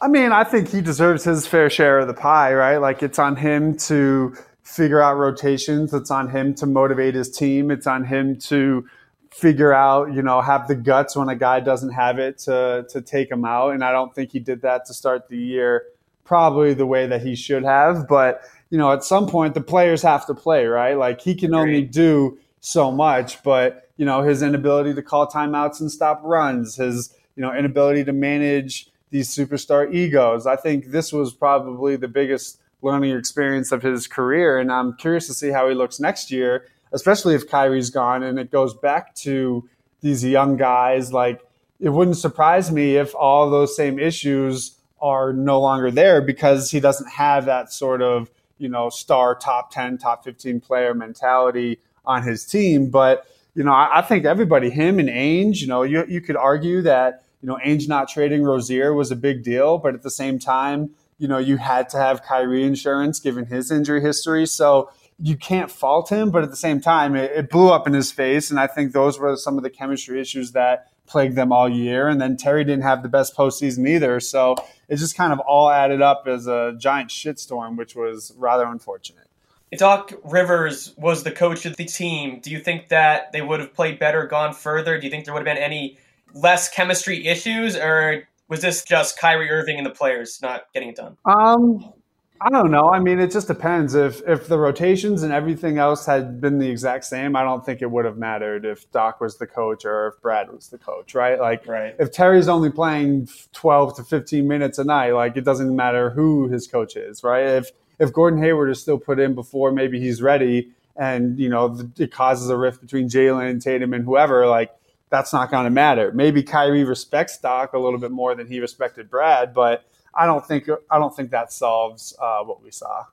I 0.00 0.08
mean, 0.08 0.32
I 0.32 0.44
think 0.44 0.68
he 0.68 0.80
deserves 0.80 1.24
his 1.24 1.46
fair 1.46 1.70
share 1.70 1.98
of 1.98 2.06
the 2.06 2.14
pie, 2.14 2.54
right? 2.54 2.76
Like 2.76 3.02
it's 3.02 3.18
on 3.18 3.36
him 3.36 3.76
to 3.78 4.36
figure 4.62 5.00
out 5.00 5.14
rotations. 5.14 5.92
It's 5.92 6.10
on 6.10 6.28
him 6.28 6.54
to 6.56 6.66
motivate 6.66 7.14
his 7.14 7.30
team. 7.30 7.70
It's 7.70 7.86
on 7.86 8.04
him 8.04 8.36
to 8.40 8.86
figure 9.30 9.72
out, 9.72 10.12
you 10.12 10.22
know, 10.22 10.40
have 10.40 10.68
the 10.68 10.74
guts 10.74 11.16
when 11.16 11.28
a 11.28 11.34
guy 11.34 11.60
doesn't 11.60 11.92
have 11.92 12.18
it 12.18 12.38
to 12.40 12.86
to 12.90 13.00
take 13.00 13.30
him 13.30 13.44
out. 13.44 13.72
And 13.72 13.82
I 13.82 13.90
don't 13.90 14.14
think 14.14 14.30
he 14.30 14.38
did 14.38 14.62
that 14.62 14.84
to 14.86 14.94
start 14.94 15.28
the 15.28 15.38
year 15.38 15.84
probably 16.24 16.74
the 16.74 16.86
way 16.86 17.06
that 17.06 17.22
he 17.22 17.34
should 17.34 17.64
have. 17.64 18.06
But, 18.06 18.42
you 18.68 18.76
know, 18.76 18.92
at 18.92 19.02
some 19.02 19.26
point 19.26 19.54
the 19.54 19.62
players 19.62 20.02
have 20.02 20.26
to 20.26 20.34
play, 20.34 20.66
right? 20.66 20.92
Like 20.92 21.22
he 21.22 21.34
can 21.34 21.54
only 21.54 21.82
do 21.82 22.38
so 22.68 22.92
much, 22.92 23.42
but 23.42 23.88
you 23.96 24.04
know 24.04 24.22
his 24.22 24.42
inability 24.42 24.94
to 24.94 25.02
call 25.02 25.26
timeouts 25.26 25.80
and 25.80 25.90
stop 25.90 26.20
runs, 26.22 26.76
his 26.76 27.14
you 27.34 27.42
know 27.42 27.54
inability 27.54 28.04
to 28.04 28.12
manage 28.12 28.90
these 29.10 29.34
superstar 29.34 29.92
egos. 29.92 30.46
I 30.46 30.56
think 30.56 30.86
this 30.86 31.10
was 31.10 31.32
probably 31.32 31.96
the 31.96 32.08
biggest 32.08 32.60
learning 32.82 33.16
experience 33.16 33.72
of 33.72 33.82
his 33.82 34.06
career, 34.06 34.58
and 34.58 34.70
I'm 34.70 34.94
curious 34.96 35.26
to 35.28 35.34
see 35.34 35.48
how 35.48 35.66
he 35.68 35.74
looks 35.74 35.98
next 35.98 36.30
year, 36.30 36.66
especially 36.92 37.34
if 37.34 37.48
Kyrie's 37.48 37.88
gone 37.88 38.22
and 38.22 38.38
it 38.38 38.50
goes 38.50 38.74
back 38.74 39.14
to 39.26 39.66
these 40.02 40.22
young 40.22 40.58
guys. 40.58 41.10
Like 41.10 41.40
it 41.80 41.88
wouldn't 41.88 42.18
surprise 42.18 42.70
me 42.70 42.96
if 42.96 43.14
all 43.14 43.48
those 43.48 43.74
same 43.74 43.98
issues 43.98 44.76
are 45.00 45.32
no 45.32 45.58
longer 45.58 45.90
there 45.90 46.20
because 46.20 46.70
he 46.70 46.80
doesn't 46.80 47.08
have 47.08 47.46
that 47.46 47.72
sort 47.72 48.02
of 48.02 48.30
you 48.58 48.68
know 48.68 48.90
star 48.90 49.34
top 49.34 49.70
10 49.70 49.96
top 49.96 50.22
15 50.22 50.60
player 50.60 50.92
mentality 50.92 51.78
on 52.08 52.24
his 52.24 52.44
team. 52.44 52.90
But 52.90 53.24
you 53.54 53.62
know, 53.62 53.72
I, 53.72 53.98
I 53.98 54.02
think 54.02 54.24
everybody, 54.24 54.70
him 54.70 54.98
and 54.98 55.08
Ainge, 55.08 55.60
you 55.60 55.68
know, 55.68 55.82
you 55.82 56.04
you 56.08 56.20
could 56.20 56.36
argue 56.36 56.82
that 56.82 57.22
you 57.40 57.46
know 57.46 57.58
Ainge 57.64 57.86
not 57.86 58.08
trading 58.08 58.42
Rozier 58.42 58.92
was 58.94 59.12
a 59.12 59.16
big 59.16 59.44
deal, 59.44 59.78
but 59.78 59.94
at 59.94 60.02
the 60.02 60.10
same 60.10 60.40
time, 60.40 60.90
you 61.18 61.28
know, 61.28 61.38
you 61.38 61.56
had 61.58 61.88
to 61.90 61.98
have 61.98 62.22
Kyrie 62.22 62.64
insurance 62.64 63.20
given 63.20 63.46
his 63.46 63.70
injury 63.70 64.00
history. 64.00 64.46
So 64.46 64.90
you 65.20 65.36
can't 65.36 65.70
fault 65.70 66.10
him, 66.10 66.30
but 66.30 66.44
at 66.44 66.50
the 66.50 66.56
same 66.56 66.80
time, 66.80 67.16
it, 67.16 67.32
it, 67.32 67.50
blew 67.50 67.70
up 67.70 67.88
in 67.88 67.92
his 67.92 68.12
face. 68.12 68.50
And 68.50 68.60
I 68.60 68.68
think 68.68 68.92
those 68.92 69.18
were 69.18 69.36
some 69.36 69.56
of 69.56 69.64
the 69.64 69.70
chemistry 69.70 70.20
issues 70.20 70.52
that 70.52 70.92
plagued 71.06 71.34
them 71.34 71.50
all 71.50 71.68
year. 71.68 72.06
And 72.06 72.20
then 72.20 72.36
Terry 72.36 72.62
didn't 72.62 72.84
have 72.84 73.02
the 73.02 73.08
best 73.08 73.36
postseason 73.36 73.88
either. 73.88 74.20
So 74.20 74.54
it 74.88 74.96
just 74.96 75.16
kind 75.16 75.32
of 75.32 75.40
all 75.40 75.70
added 75.70 76.02
up 76.02 76.24
as 76.28 76.46
a 76.46 76.76
giant 76.78 77.10
shitstorm, 77.10 77.76
which 77.76 77.96
was 77.96 78.32
rather 78.36 78.64
unfortunate. 78.66 79.27
Doc 79.76 80.12
Rivers 80.24 80.94
was 80.96 81.24
the 81.24 81.30
coach 81.30 81.66
of 81.66 81.76
the 81.76 81.84
team. 81.84 82.40
Do 82.40 82.50
you 82.50 82.60
think 82.60 82.88
that 82.88 83.32
they 83.32 83.42
would 83.42 83.60
have 83.60 83.74
played 83.74 83.98
better, 83.98 84.26
gone 84.26 84.54
further? 84.54 84.98
Do 84.98 85.04
you 85.04 85.10
think 85.10 85.24
there 85.24 85.34
would 85.34 85.46
have 85.46 85.56
been 85.56 85.62
any 85.62 85.98
less 86.34 86.68
chemistry 86.68 87.26
issues, 87.26 87.76
or 87.76 88.28
was 88.48 88.62
this 88.62 88.82
just 88.84 89.18
Kyrie 89.18 89.50
Irving 89.50 89.76
and 89.76 89.86
the 89.86 89.90
players 89.90 90.40
not 90.40 90.72
getting 90.72 90.90
it 90.90 90.96
done? 90.96 91.16
Um, 91.26 91.92
I 92.40 92.50
don't 92.50 92.70
know. 92.70 92.88
I 92.90 93.00
mean, 93.00 93.18
it 93.18 93.32
just 93.32 93.48
depends. 93.48 93.94
If 93.94 94.22
if 94.26 94.46
the 94.46 94.58
rotations 94.58 95.22
and 95.22 95.32
everything 95.32 95.78
else 95.78 96.06
had 96.06 96.40
been 96.40 96.58
the 96.58 96.70
exact 96.70 97.04
same, 97.04 97.34
I 97.34 97.42
don't 97.42 97.66
think 97.66 97.82
it 97.82 97.90
would 97.90 98.04
have 98.04 98.16
mattered 98.16 98.64
if 98.64 98.90
Doc 98.92 99.20
was 99.20 99.38
the 99.38 99.46
coach 99.46 99.84
or 99.84 100.08
if 100.08 100.22
Brad 100.22 100.52
was 100.52 100.68
the 100.68 100.78
coach, 100.78 101.14
right? 101.14 101.38
Like, 101.38 101.66
right. 101.66 101.96
if 101.98 102.12
Terry's 102.12 102.48
only 102.48 102.70
playing 102.70 103.28
twelve 103.52 103.96
to 103.96 104.04
fifteen 104.04 104.46
minutes 104.46 104.78
a 104.78 104.84
night, 104.84 105.12
like 105.12 105.36
it 105.36 105.44
doesn't 105.44 105.74
matter 105.74 106.10
who 106.10 106.48
his 106.48 106.68
coach 106.68 106.96
is, 106.96 107.24
right? 107.24 107.44
If 107.44 107.72
if 107.98 108.12
Gordon 108.12 108.40
Hayward 108.42 108.70
is 108.70 108.80
still 108.80 108.98
put 108.98 109.18
in 109.18 109.34
before 109.34 109.72
maybe 109.72 110.00
he's 110.00 110.22
ready, 110.22 110.72
and 110.96 111.38
you 111.38 111.48
know 111.48 111.78
it 111.98 112.12
causes 112.12 112.50
a 112.50 112.56
rift 112.56 112.80
between 112.80 113.08
Jalen 113.08 113.50
and 113.50 113.62
Tatum 113.62 113.92
and 113.92 114.04
whoever, 114.04 114.46
like 114.46 114.72
that's 115.10 115.32
not 115.32 115.50
going 115.50 115.64
to 115.64 115.70
matter. 115.70 116.12
Maybe 116.12 116.42
Kyrie 116.42 116.84
respects 116.84 117.38
Doc 117.38 117.72
a 117.72 117.78
little 117.78 117.98
bit 117.98 118.10
more 118.10 118.34
than 118.34 118.46
he 118.46 118.60
respected 118.60 119.10
Brad, 119.10 119.54
but 119.54 119.84
I 120.14 120.26
don't 120.26 120.44
think 120.44 120.68
I 120.90 120.98
don't 120.98 121.14
think 121.14 121.30
that 121.30 121.52
solves 121.52 122.16
uh, 122.20 122.42
what 122.42 122.62
we 122.62 122.70
saw. 122.70 123.04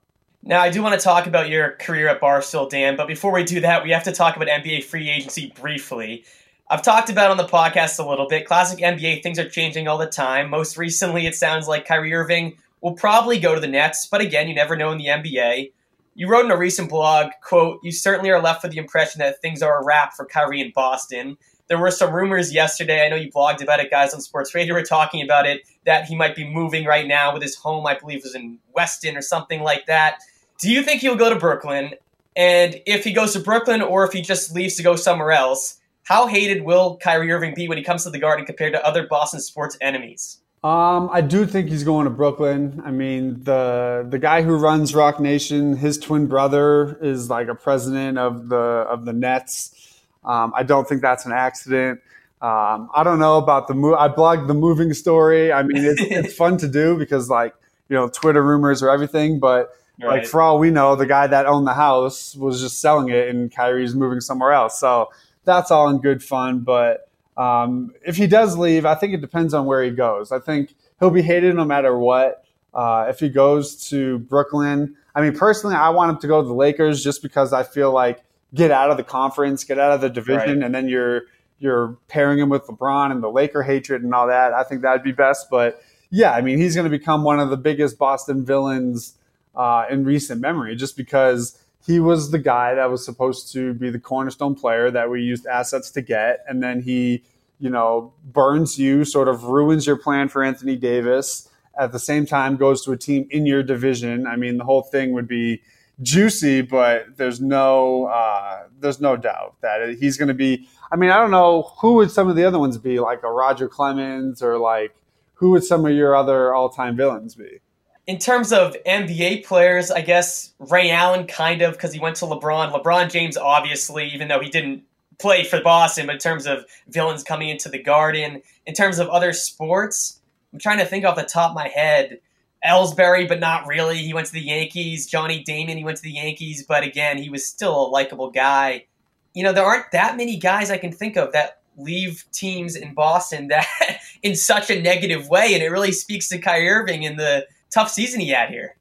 Now, 0.42 0.60
I 0.60 0.70
do 0.70 0.80
want 0.80 0.94
to 0.94 1.00
talk 1.02 1.26
about 1.26 1.48
your 1.48 1.72
career 1.72 2.06
at 2.08 2.20
Barstool, 2.20 2.70
Dan, 2.70 2.96
but 2.96 3.08
before 3.08 3.32
we 3.32 3.42
do 3.42 3.60
that, 3.60 3.82
we 3.82 3.90
have 3.90 4.04
to 4.04 4.12
talk 4.12 4.36
about 4.36 4.46
NBA 4.46 4.84
free 4.84 5.10
agency 5.10 5.52
briefly. 5.60 6.24
I've 6.70 6.82
talked 6.82 7.10
about 7.10 7.32
on 7.32 7.36
the 7.36 7.46
podcast 7.46 7.98
a 7.98 8.08
little 8.08 8.28
bit. 8.28 8.46
Classic 8.46 8.78
NBA 8.78 9.24
things 9.24 9.40
are 9.40 9.48
changing 9.48 9.88
all 9.88 9.98
the 9.98 10.06
time. 10.06 10.50
Most 10.50 10.76
recently, 10.76 11.26
it 11.26 11.34
sounds 11.34 11.66
like 11.66 11.86
Kyrie 11.86 12.14
Irving 12.14 12.58
will 12.80 12.94
probably 12.94 13.38
go 13.38 13.54
to 13.54 13.60
the 13.60 13.66
Nets, 13.66 14.06
but 14.06 14.20
again, 14.20 14.48
you 14.48 14.54
never 14.54 14.76
know 14.76 14.92
in 14.92 14.98
the 14.98 15.06
NBA. 15.06 15.72
You 16.14 16.28
wrote 16.28 16.44
in 16.44 16.50
a 16.50 16.56
recent 16.56 16.88
blog, 16.88 17.32
quote, 17.42 17.80
you 17.82 17.92
certainly 17.92 18.30
are 18.30 18.40
left 18.40 18.62
with 18.62 18.72
the 18.72 18.78
impression 18.78 19.18
that 19.18 19.40
things 19.42 19.62
are 19.62 19.80
a 19.80 19.84
wrap 19.84 20.14
for 20.14 20.24
Kyrie 20.24 20.60
in 20.60 20.72
Boston. 20.74 21.36
There 21.68 21.78
were 21.78 21.90
some 21.90 22.14
rumors 22.14 22.54
yesterday. 22.54 23.04
I 23.04 23.08
know 23.08 23.16
you 23.16 23.30
blogged 23.30 23.62
about 23.62 23.80
it, 23.80 23.90
guys, 23.90 24.14
on 24.14 24.20
Sports 24.20 24.54
Radio. 24.54 24.74
We're 24.74 24.84
talking 24.84 25.22
about 25.22 25.46
it 25.46 25.62
that 25.84 26.04
he 26.04 26.14
might 26.14 26.36
be 26.36 26.48
moving 26.48 26.84
right 26.86 27.06
now 27.06 27.32
with 27.32 27.42
his 27.42 27.56
home. 27.56 27.86
I 27.86 27.98
believe 27.98 28.22
was 28.22 28.34
in 28.34 28.58
Weston 28.72 29.16
or 29.16 29.22
something 29.22 29.62
like 29.62 29.86
that. 29.86 30.20
Do 30.60 30.70
you 30.70 30.82
think 30.82 31.00
he'll 31.00 31.16
go 31.16 31.28
to 31.28 31.36
Brooklyn? 31.38 31.94
And 32.36 32.80
if 32.86 33.02
he 33.02 33.12
goes 33.12 33.32
to 33.32 33.40
Brooklyn, 33.40 33.82
or 33.82 34.04
if 34.04 34.12
he 34.12 34.22
just 34.22 34.54
leaves 34.54 34.76
to 34.76 34.82
go 34.82 34.94
somewhere 34.94 35.32
else, 35.32 35.80
how 36.04 36.28
hated 36.28 36.62
will 36.62 36.98
Kyrie 36.98 37.32
Irving 37.32 37.54
be 37.54 37.66
when 37.66 37.78
he 37.78 37.84
comes 37.84 38.04
to 38.04 38.10
the 38.10 38.18
Garden 38.18 38.46
compared 38.46 38.72
to 38.74 38.86
other 38.86 39.06
Boston 39.06 39.40
sports 39.40 39.76
enemies? 39.80 40.38
Um, 40.64 41.10
I 41.12 41.20
do 41.20 41.46
think 41.46 41.68
he's 41.68 41.84
going 41.84 42.04
to 42.04 42.10
Brooklyn. 42.10 42.82
I 42.84 42.90
mean, 42.90 43.44
the 43.44 44.06
the 44.08 44.18
guy 44.18 44.42
who 44.42 44.56
runs 44.56 44.94
Roc 44.94 45.20
Nation, 45.20 45.76
his 45.76 45.98
twin 45.98 46.26
brother 46.26 46.98
is 47.00 47.30
like 47.30 47.48
a 47.48 47.54
president 47.54 48.18
of 48.18 48.48
the 48.48 48.56
of 48.56 49.04
the 49.04 49.12
Nets. 49.12 50.02
Um, 50.24 50.52
I 50.56 50.64
don't 50.64 50.88
think 50.88 51.02
that's 51.02 51.24
an 51.24 51.32
accident. 51.32 52.00
Um, 52.42 52.90
I 52.94 53.02
don't 53.04 53.18
know 53.18 53.38
about 53.38 53.68
the 53.68 53.74
move. 53.74 53.94
I 53.94 54.08
blogged 54.08 54.48
the 54.48 54.54
moving 54.54 54.92
story. 54.92 55.52
I 55.52 55.62
mean, 55.62 55.84
it's, 55.84 56.00
it's 56.02 56.34
fun 56.34 56.58
to 56.58 56.68
do 56.68 56.98
because 56.98 57.30
like 57.30 57.54
you 57.88 57.94
know 57.94 58.08
Twitter 58.08 58.42
rumors 58.42 58.82
or 58.82 58.90
everything, 58.90 59.38
but 59.38 59.70
right. 60.00 60.18
like 60.18 60.26
for 60.26 60.42
all 60.42 60.58
we 60.58 60.70
know, 60.70 60.96
the 60.96 61.06
guy 61.06 61.26
that 61.26 61.46
owned 61.46 61.66
the 61.66 61.74
house 61.74 62.34
was 62.34 62.60
just 62.60 62.80
selling 62.80 63.08
it, 63.08 63.28
and 63.28 63.54
Kyrie's 63.54 63.94
moving 63.94 64.20
somewhere 64.20 64.52
else. 64.52 64.80
So 64.80 65.10
that's 65.44 65.70
all 65.70 65.88
in 65.88 65.98
good 65.98 66.22
fun. 66.22 66.60
But 66.60 67.08
um, 67.36 67.92
if 68.04 68.16
he 68.16 68.26
does 68.26 68.56
leave, 68.56 68.86
I 68.86 68.94
think 68.94 69.14
it 69.14 69.20
depends 69.20 69.54
on 69.54 69.66
where 69.66 69.82
he 69.82 69.90
goes. 69.90 70.32
I 70.32 70.38
think 70.38 70.74
he'll 70.98 71.10
be 71.10 71.22
hated 71.22 71.54
no 71.54 71.64
matter 71.64 71.96
what. 71.98 72.44
Uh, 72.72 73.06
if 73.08 73.20
he 73.20 73.28
goes 73.28 73.88
to 73.88 74.18
Brooklyn, 74.18 74.96
I 75.14 75.22
mean, 75.22 75.36
personally, 75.36 75.76
I 75.76 75.88
want 75.90 76.10
him 76.10 76.18
to 76.18 76.26
go 76.26 76.42
to 76.42 76.46
the 76.46 76.54
Lakers 76.54 77.02
just 77.02 77.22
because 77.22 77.52
I 77.52 77.62
feel 77.62 77.90
like 77.90 78.22
get 78.54 78.70
out 78.70 78.90
of 78.90 78.96
the 78.96 79.02
conference, 79.02 79.64
get 79.64 79.78
out 79.78 79.92
of 79.92 80.00
the 80.00 80.10
division, 80.10 80.58
right. 80.58 80.66
and 80.66 80.74
then 80.74 80.88
you're 80.88 81.22
you're 81.58 81.96
pairing 82.08 82.38
him 82.38 82.50
with 82.50 82.66
LeBron 82.66 83.10
and 83.10 83.22
the 83.22 83.30
Laker 83.30 83.62
hatred 83.62 84.02
and 84.02 84.14
all 84.14 84.26
that. 84.26 84.52
I 84.52 84.62
think 84.62 84.82
that'd 84.82 85.02
be 85.02 85.12
best. 85.12 85.46
But 85.50 85.80
yeah, 86.10 86.32
I 86.32 86.42
mean, 86.42 86.58
he's 86.58 86.74
going 86.74 86.84
to 86.84 86.90
become 86.90 87.24
one 87.24 87.40
of 87.40 87.48
the 87.48 87.56
biggest 87.56 87.98
Boston 87.98 88.44
villains 88.44 89.14
uh, 89.54 89.86
in 89.90 90.04
recent 90.04 90.40
memory, 90.40 90.76
just 90.76 90.96
because 90.96 91.58
he 91.86 92.00
was 92.00 92.32
the 92.32 92.38
guy 92.38 92.74
that 92.74 92.90
was 92.90 93.04
supposed 93.04 93.52
to 93.52 93.72
be 93.74 93.90
the 93.90 94.00
cornerstone 94.00 94.56
player 94.56 94.90
that 94.90 95.08
we 95.08 95.22
used 95.22 95.46
assets 95.46 95.90
to 95.92 96.02
get, 96.02 96.44
and 96.48 96.62
then 96.62 96.82
he, 96.82 97.22
you 97.60 97.70
know, 97.70 98.12
burns 98.24 98.78
you, 98.78 99.04
sort 99.04 99.28
of 99.28 99.44
ruins 99.44 99.86
your 99.86 99.96
plan 99.96 100.28
for 100.28 100.42
Anthony 100.42 100.74
Davis. 100.74 101.48
At 101.78 101.92
the 101.92 101.98
same 101.98 102.26
time, 102.26 102.56
goes 102.56 102.84
to 102.84 102.92
a 102.92 102.96
team 102.96 103.28
in 103.30 103.46
your 103.46 103.62
division. 103.62 104.26
I 104.26 104.34
mean, 104.36 104.56
the 104.56 104.64
whole 104.64 104.82
thing 104.82 105.12
would 105.12 105.28
be 105.28 105.62
juicy, 106.02 106.62
but 106.62 107.16
there's 107.16 107.40
no 107.40 108.06
uh, 108.06 108.64
there's 108.80 109.00
no 109.00 109.16
doubt 109.16 109.54
that 109.62 109.96
he's 110.00 110.16
going 110.16 110.28
to 110.28 110.34
be. 110.34 110.68
I 110.90 110.96
mean, 110.96 111.10
I 111.10 111.18
don't 111.18 111.30
know 111.30 111.72
who 111.80 111.94
would 111.94 112.10
some 112.10 112.28
of 112.28 112.36
the 112.36 112.44
other 112.44 112.58
ones 112.58 112.78
be, 112.78 112.98
like 112.98 113.22
a 113.22 113.30
Roger 113.30 113.68
Clemens 113.68 114.42
or 114.42 114.58
like 114.58 114.94
who 115.34 115.50
would 115.50 115.62
some 115.64 115.84
of 115.86 115.92
your 115.92 116.16
other 116.16 116.54
all 116.54 116.68
time 116.68 116.96
villains 116.96 117.34
be? 117.34 117.60
In 118.06 118.18
terms 118.18 118.52
of 118.52 118.76
NBA 118.86 119.44
players, 119.44 119.90
I 119.90 120.00
guess 120.00 120.52
Ray 120.58 120.90
Allen 120.90 121.26
kind 121.26 121.62
of 121.62 121.72
because 121.72 121.92
he 121.92 121.98
went 121.98 122.16
to 122.16 122.26
LeBron. 122.26 122.72
LeBron 122.72 123.10
James, 123.10 123.36
obviously, 123.36 124.08
even 124.08 124.28
though 124.28 124.40
he 124.40 124.48
didn't 124.48 124.84
play 125.18 125.44
for 125.44 125.60
Boston, 125.60 126.06
but 126.06 126.16
in 126.16 126.20
terms 126.20 126.46
of 126.46 126.64
villains 126.88 127.24
coming 127.24 127.48
into 127.48 127.68
the 127.68 127.82
Garden, 127.82 128.42
in 128.64 128.74
terms 128.74 128.98
of 128.98 129.08
other 129.08 129.32
sports, 129.32 130.20
I'm 130.52 130.60
trying 130.60 130.78
to 130.78 130.84
think 130.84 131.04
off 131.04 131.16
the 131.16 131.24
top 131.24 131.50
of 131.50 131.56
my 131.56 131.68
head. 131.68 132.20
Ellsbury, 132.64 133.28
but 133.28 133.40
not 133.40 133.66
really. 133.66 133.98
He 133.98 134.14
went 134.14 134.26
to 134.26 134.32
the 134.32 134.40
Yankees. 134.40 135.06
Johnny 135.06 135.42
Damon, 135.42 135.76
he 135.76 135.84
went 135.84 135.98
to 135.98 136.02
the 136.02 136.12
Yankees, 136.12 136.64
but 136.66 136.82
again, 136.82 137.18
he 137.18 137.28
was 137.28 137.44
still 137.44 137.86
a 137.86 137.88
likable 137.88 138.30
guy. 138.30 138.86
You 139.34 139.44
know, 139.44 139.52
there 139.52 139.64
aren't 139.64 139.90
that 139.92 140.16
many 140.16 140.36
guys 140.36 140.70
I 140.70 140.78
can 140.78 140.92
think 140.92 141.16
of 141.16 141.32
that 141.32 141.60
leave 141.76 142.24
teams 142.32 142.74
in 142.74 142.94
Boston 142.94 143.48
that 143.48 143.66
in 144.22 144.34
such 144.34 144.70
a 144.70 144.80
negative 144.80 145.28
way, 145.28 145.54
and 145.54 145.62
it 145.62 145.68
really 145.68 145.92
speaks 145.92 146.28
to 146.28 146.38
Kyrie 146.38 146.68
Irving 146.68 147.04
and 147.04 147.18
the 147.18 147.46
tough 147.70 147.90
season 147.90 148.20
he 148.20 148.28
had 148.30 148.50
here. 148.50 148.76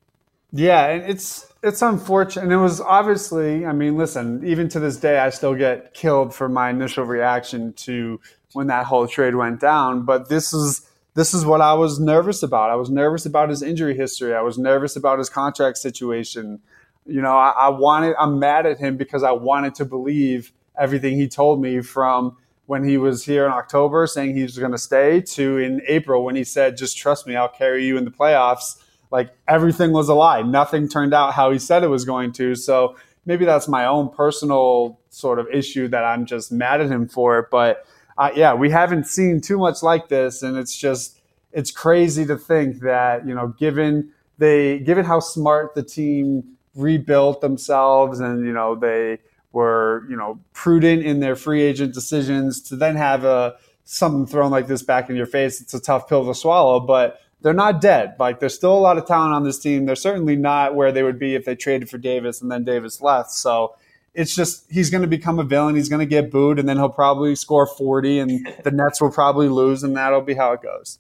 Yeah, 0.52 0.88
and 0.88 1.04
it's 1.04 1.52
it's 1.64 1.82
unfortunate. 1.82 2.44
And 2.44 2.54
it 2.54 2.58
was 2.58 2.80
obviously, 2.80 3.66
I 3.66 3.74
mean, 3.74 3.98
listen, 3.98 4.42
even 4.46 4.70
to 4.70 4.80
this 4.80 4.98
day, 4.98 5.20
I 5.20 5.30
still 5.30 5.56
get 5.56 5.94
killed 5.94 6.34
for 6.34 6.48
my 6.48 6.70
initial 6.70 7.04
reaction 7.04 7.74
to 7.74 8.22
when 8.54 8.68
that 8.68 8.86
whole 8.86 9.08
trade 9.08 9.36
went 9.36 9.60
down. 9.60 10.06
But 10.06 10.30
this 10.30 10.54
is 10.54 10.88
this 11.16 11.34
is 11.34 11.46
what 11.46 11.62
I 11.62 11.74
was 11.74 12.00
nervous 12.00 12.44
about. 12.44 12.70
I 12.70 12.76
was 12.76 12.90
nervous 12.90 13.26
about 13.26 13.50
his 13.50 13.64
injury 13.64 13.96
history. 13.96 14.34
I 14.36 14.42
was 14.42 14.58
nervous 14.58 14.96
about 14.96 15.18
his 15.18 15.30
contract 15.30 15.78
situation. 15.78 16.60
You 17.06 17.22
know, 17.22 17.38
I, 17.38 17.52
I 17.52 17.70
wanted, 17.70 18.16
I'm 18.20 18.38
mad 18.38 18.66
at 18.66 18.80
him 18.80 18.98
because 18.98 19.24
I 19.24 19.32
wanted 19.32 19.76
to 19.76 19.86
believe 19.86 20.52
everything 20.78 21.16
he 21.16 21.30
told 21.30 21.62
me 21.62 21.82
from 21.82 22.36
when 22.68 22.84
he 22.84 22.98
was 22.98 23.26
here 23.26 23.46
in 23.46 23.52
October 23.52 24.08
saying 24.08 24.36
he 24.36 24.44
was 24.44 24.58
going 24.58 24.72
to 24.72 24.78
stay 24.78 25.22
to 25.22 25.58
in 25.58 25.82
April 25.88 26.24
when 26.24 26.36
he 26.36 26.44
said, 26.44 26.78
just 26.78 26.98
trust 26.98 27.28
me, 27.28 27.36
I'll 27.36 27.48
carry 27.48 27.86
you 27.86 27.98
in 27.98 28.06
the 28.06 28.12
playoffs. 28.12 28.82
Like 29.12 29.32
everything 29.48 29.92
was 29.92 30.10
a 30.10 30.16
lie. 30.16 30.42
Nothing 30.42 30.90
turned 30.90 31.14
out 31.14 31.34
how 31.34 31.52
he 31.52 31.60
said 31.60 31.84
it 31.84 31.88
was 31.88 32.06
going 32.06 32.32
to. 32.34 32.56
So 32.56 32.96
maybe 33.26 33.46
that's 33.46 33.68
my 33.68 33.86
own 33.86 34.10
personal 34.10 35.00
sort 35.10 35.40
of 35.40 35.48
issue 35.52 35.88
that 35.90 36.04
I'm 36.04 36.26
just 36.26 36.52
mad 36.52 36.82
at 36.82 36.88
him 36.88 37.08
for. 37.08 37.48
But 37.52 37.86
uh, 38.18 38.32
yeah, 38.36 38.54
we 38.54 38.70
haven't 38.70 39.06
seen 39.06 39.42
too 39.42 39.58
much 39.58 39.84
like 39.84 40.08
this, 40.08 40.42
and 40.42 40.58
it's 40.58 40.76
just 40.76 41.20
it's 41.52 41.72
crazy 41.72 42.26
to 42.26 42.38
think 42.38 42.80
that 42.82 43.28
you 43.28 43.36
know, 43.36 43.50
given 43.60 44.12
they 44.38 44.80
given 44.80 45.06
how 45.06 45.20
smart 45.20 45.76
the 45.76 45.84
team 45.84 46.56
rebuilt 46.76 47.42
themselves, 47.42 48.20
and 48.20 48.46
you 48.46 48.54
know 48.54 48.76
they 48.76 49.20
were 49.56 50.06
you 50.08 50.16
know 50.16 50.40
prudent 50.54 51.04
in 51.04 51.20
their 51.22 51.36
free 51.36 51.64
agent 51.64 51.96
decisions, 51.96 52.62
to 52.70 52.76
then 52.76 52.96
have 52.96 53.24
a 53.24 53.56
something 53.86 54.28
thrown 54.28 54.52
like 54.52 54.68
this 54.68 54.84
back 54.84 55.10
in 55.10 55.16
your 55.16 55.26
face, 55.26 55.62
it's 55.62 55.74
a 55.74 55.80
tough 55.80 56.08
pill 56.08 56.26
to 56.28 56.36
swallow, 56.36 56.80
but. 56.80 57.20
They're 57.42 57.54
not 57.54 57.80
dead. 57.80 58.16
Like 58.18 58.40
there's 58.40 58.56
still 58.56 58.74
a 58.74 58.80
lot 58.80 58.98
of 58.98 59.06
talent 59.06 59.36
on 59.36 59.44
this 59.44 59.60
team. 59.60 59.86
They're 59.86 59.96
certainly 59.96 60.36
not 60.36 60.74
where 60.74 60.92
they 60.92 61.04
would 61.04 61.20
be 61.20 61.36
if 61.36 61.46
they 61.46 61.54
traded 61.54 61.92
for 61.92 62.00
Davis 62.00 62.42
and 62.42 62.50
then 62.50 62.64
Davis 62.64 63.02
left. 63.02 63.30
So 63.30 63.76
it's 64.16 64.34
just 64.34 64.66
he's 64.72 64.90
going 64.90 65.04
to 65.04 65.08
become 65.08 65.38
a 65.38 65.44
villain. 65.44 65.76
He's 65.76 65.90
going 65.90 66.00
to 66.00 66.08
get 66.08 66.32
booed, 66.32 66.58
and 66.58 66.68
then 66.68 66.78
he'll 66.78 66.90
probably 66.90 67.36
score 67.36 67.68
40, 67.68 68.20
and 68.20 68.48
the 68.64 68.72
Nets 68.72 69.00
will 69.02 69.12
probably 69.12 69.50
lose, 69.50 69.84
and 69.84 69.96
that'll 69.96 70.22
be 70.22 70.34
how 70.34 70.54
it 70.54 70.62
goes. 70.64 70.98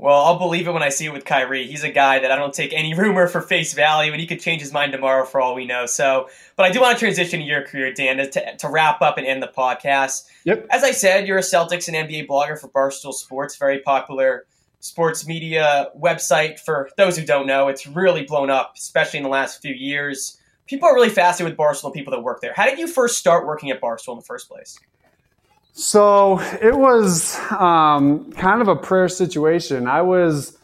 Well, 0.00 0.18
I'll 0.24 0.38
believe 0.38 0.66
it 0.66 0.72
when 0.72 0.82
I 0.82 0.88
see 0.88 1.04
it 1.04 1.12
with 1.12 1.26
Kyrie. 1.26 1.66
He's 1.66 1.84
a 1.84 1.90
guy 1.90 2.20
that 2.20 2.32
I 2.32 2.36
don't 2.36 2.54
take 2.54 2.72
any 2.72 2.94
rumor 2.98 3.28
for 3.28 3.42
face 3.42 3.74
value, 3.74 4.12
and 4.12 4.20
he 4.20 4.26
could 4.26 4.40
change 4.40 4.62
his 4.62 4.72
mind 4.72 4.92
tomorrow 4.92 5.26
for 5.26 5.42
all 5.42 5.54
we 5.54 5.66
know. 5.66 5.84
So, 5.84 6.30
but 6.56 6.64
I 6.64 6.70
do 6.70 6.80
want 6.80 6.96
to 6.96 6.98
transition 6.98 7.40
to 7.40 7.44
your 7.44 7.66
career, 7.66 7.92
Dan, 7.92 8.16
to, 8.16 8.56
to 8.56 8.68
wrap 8.70 9.02
up 9.02 9.18
and 9.18 9.26
end 9.26 9.42
the 9.42 9.48
podcast. 9.48 10.26
Yep. 10.44 10.68
As 10.70 10.84
I 10.84 10.92
said, 10.92 11.28
you're 11.28 11.36
a 11.36 11.42
Celtics 11.42 11.86
and 11.86 12.08
NBA 12.08 12.28
blogger 12.28 12.58
for 12.58 12.68
Barstool 12.68 13.12
Sports, 13.12 13.56
very 13.56 13.80
popular 13.80 14.46
sports 14.78 15.26
media 15.26 15.90
website. 15.94 16.58
For 16.58 16.88
those 16.96 17.18
who 17.18 17.26
don't 17.26 17.46
know, 17.46 17.68
it's 17.68 17.86
really 17.86 18.24
blown 18.24 18.48
up, 18.48 18.72
especially 18.78 19.18
in 19.18 19.24
the 19.24 19.28
last 19.28 19.60
few 19.60 19.74
years 19.74 20.38
people 20.70 20.88
are 20.88 20.94
really 20.94 21.08
fascinated 21.08 21.58
with 21.58 21.66
Barstool, 21.66 21.92
people 21.92 22.12
that 22.12 22.20
work 22.20 22.40
there. 22.40 22.52
How 22.54 22.64
did 22.64 22.78
you 22.78 22.86
first 22.86 23.18
start 23.18 23.44
working 23.44 23.70
at 23.70 23.80
Barstool 23.80 24.12
in 24.12 24.18
the 24.18 24.24
first 24.24 24.48
place? 24.48 24.78
So 25.72 26.40
it 26.60 26.76
was 26.76 27.38
um, 27.50 28.32
kind 28.32 28.60
of 28.60 28.68
a 28.68 28.76
prayer 28.76 29.08
situation. 29.08 29.86
I 29.86 30.02
was 30.02 30.58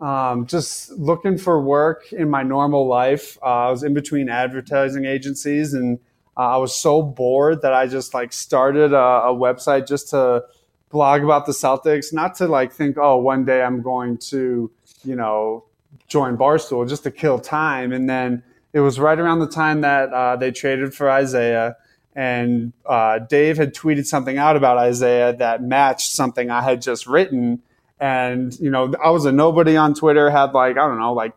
um, 0.00 0.46
just 0.46 0.90
looking 0.92 1.38
for 1.38 1.60
work 1.60 2.12
in 2.12 2.30
my 2.30 2.42
normal 2.42 2.86
life. 2.86 3.38
Uh, 3.42 3.46
I 3.66 3.70
was 3.70 3.82
in 3.82 3.94
between 3.94 4.28
advertising 4.28 5.04
agencies, 5.04 5.74
and 5.74 5.98
uh, 6.36 6.40
I 6.40 6.56
was 6.56 6.74
so 6.74 7.02
bored 7.02 7.62
that 7.62 7.72
I 7.72 7.86
just 7.86 8.14
like 8.14 8.32
started 8.32 8.92
a, 8.92 8.96
a 8.96 9.34
website 9.34 9.86
just 9.86 10.10
to 10.10 10.44
blog 10.90 11.22
about 11.22 11.46
the 11.46 11.52
Celtics, 11.52 12.12
not 12.12 12.36
to 12.36 12.46
like 12.46 12.72
think, 12.72 12.96
oh, 12.96 13.16
one 13.16 13.44
day 13.44 13.62
I'm 13.62 13.82
going 13.82 14.18
to, 14.18 14.70
you 15.04 15.16
know, 15.16 15.64
join 16.06 16.36
Barstool 16.36 16.88
just 16.88 17.02
to 17.02 17.10
kill 17.10 17.38
time. 17.38 17.92
And 17.92 18.08
then 18.08 18.42
it 18.72 18.80
was 18.80 18.98
right 19.00 19.18
around 19.18 19.40
the 19.40 19.48
time 19.48 19.80
that 19.82 20.12
uh, 20.12 20.36
they 20.36 20.50
traded 20.50 20.94
for 20.94 21.10
Isaiah. 21.10 21.76
And 22.14 22.72
uh, 22.86 23.18
Dave 23.18 23.56
had 23.56 23.74
tweeted 23.74 24.06
something 24.06 24.38
out 24.38 24.56
about 24.56 24.78
Isaiah 24.78 25.34
that 25.36 25.62
matched 25.62 26.12
something 26.12 26.50
I 26.50 26.62
had 26.62 26.80
just 26.80 27.06
written. 27.06 27.62
And, 27.98 28.58
you 28.60 28.70
know, 28.70 28.94
I 29.02 29.10
was 29.10 29.24
a 29.24 29.32
nobody 29.32 29.76
on 29.76 29.94
Twitter, 29.94 30.30
had 30.30 30.52
like, 30.52 30.78
I 30.78 30.86
don't 30.86 31.00
know, 31.00 31.12
like 31.12 31.32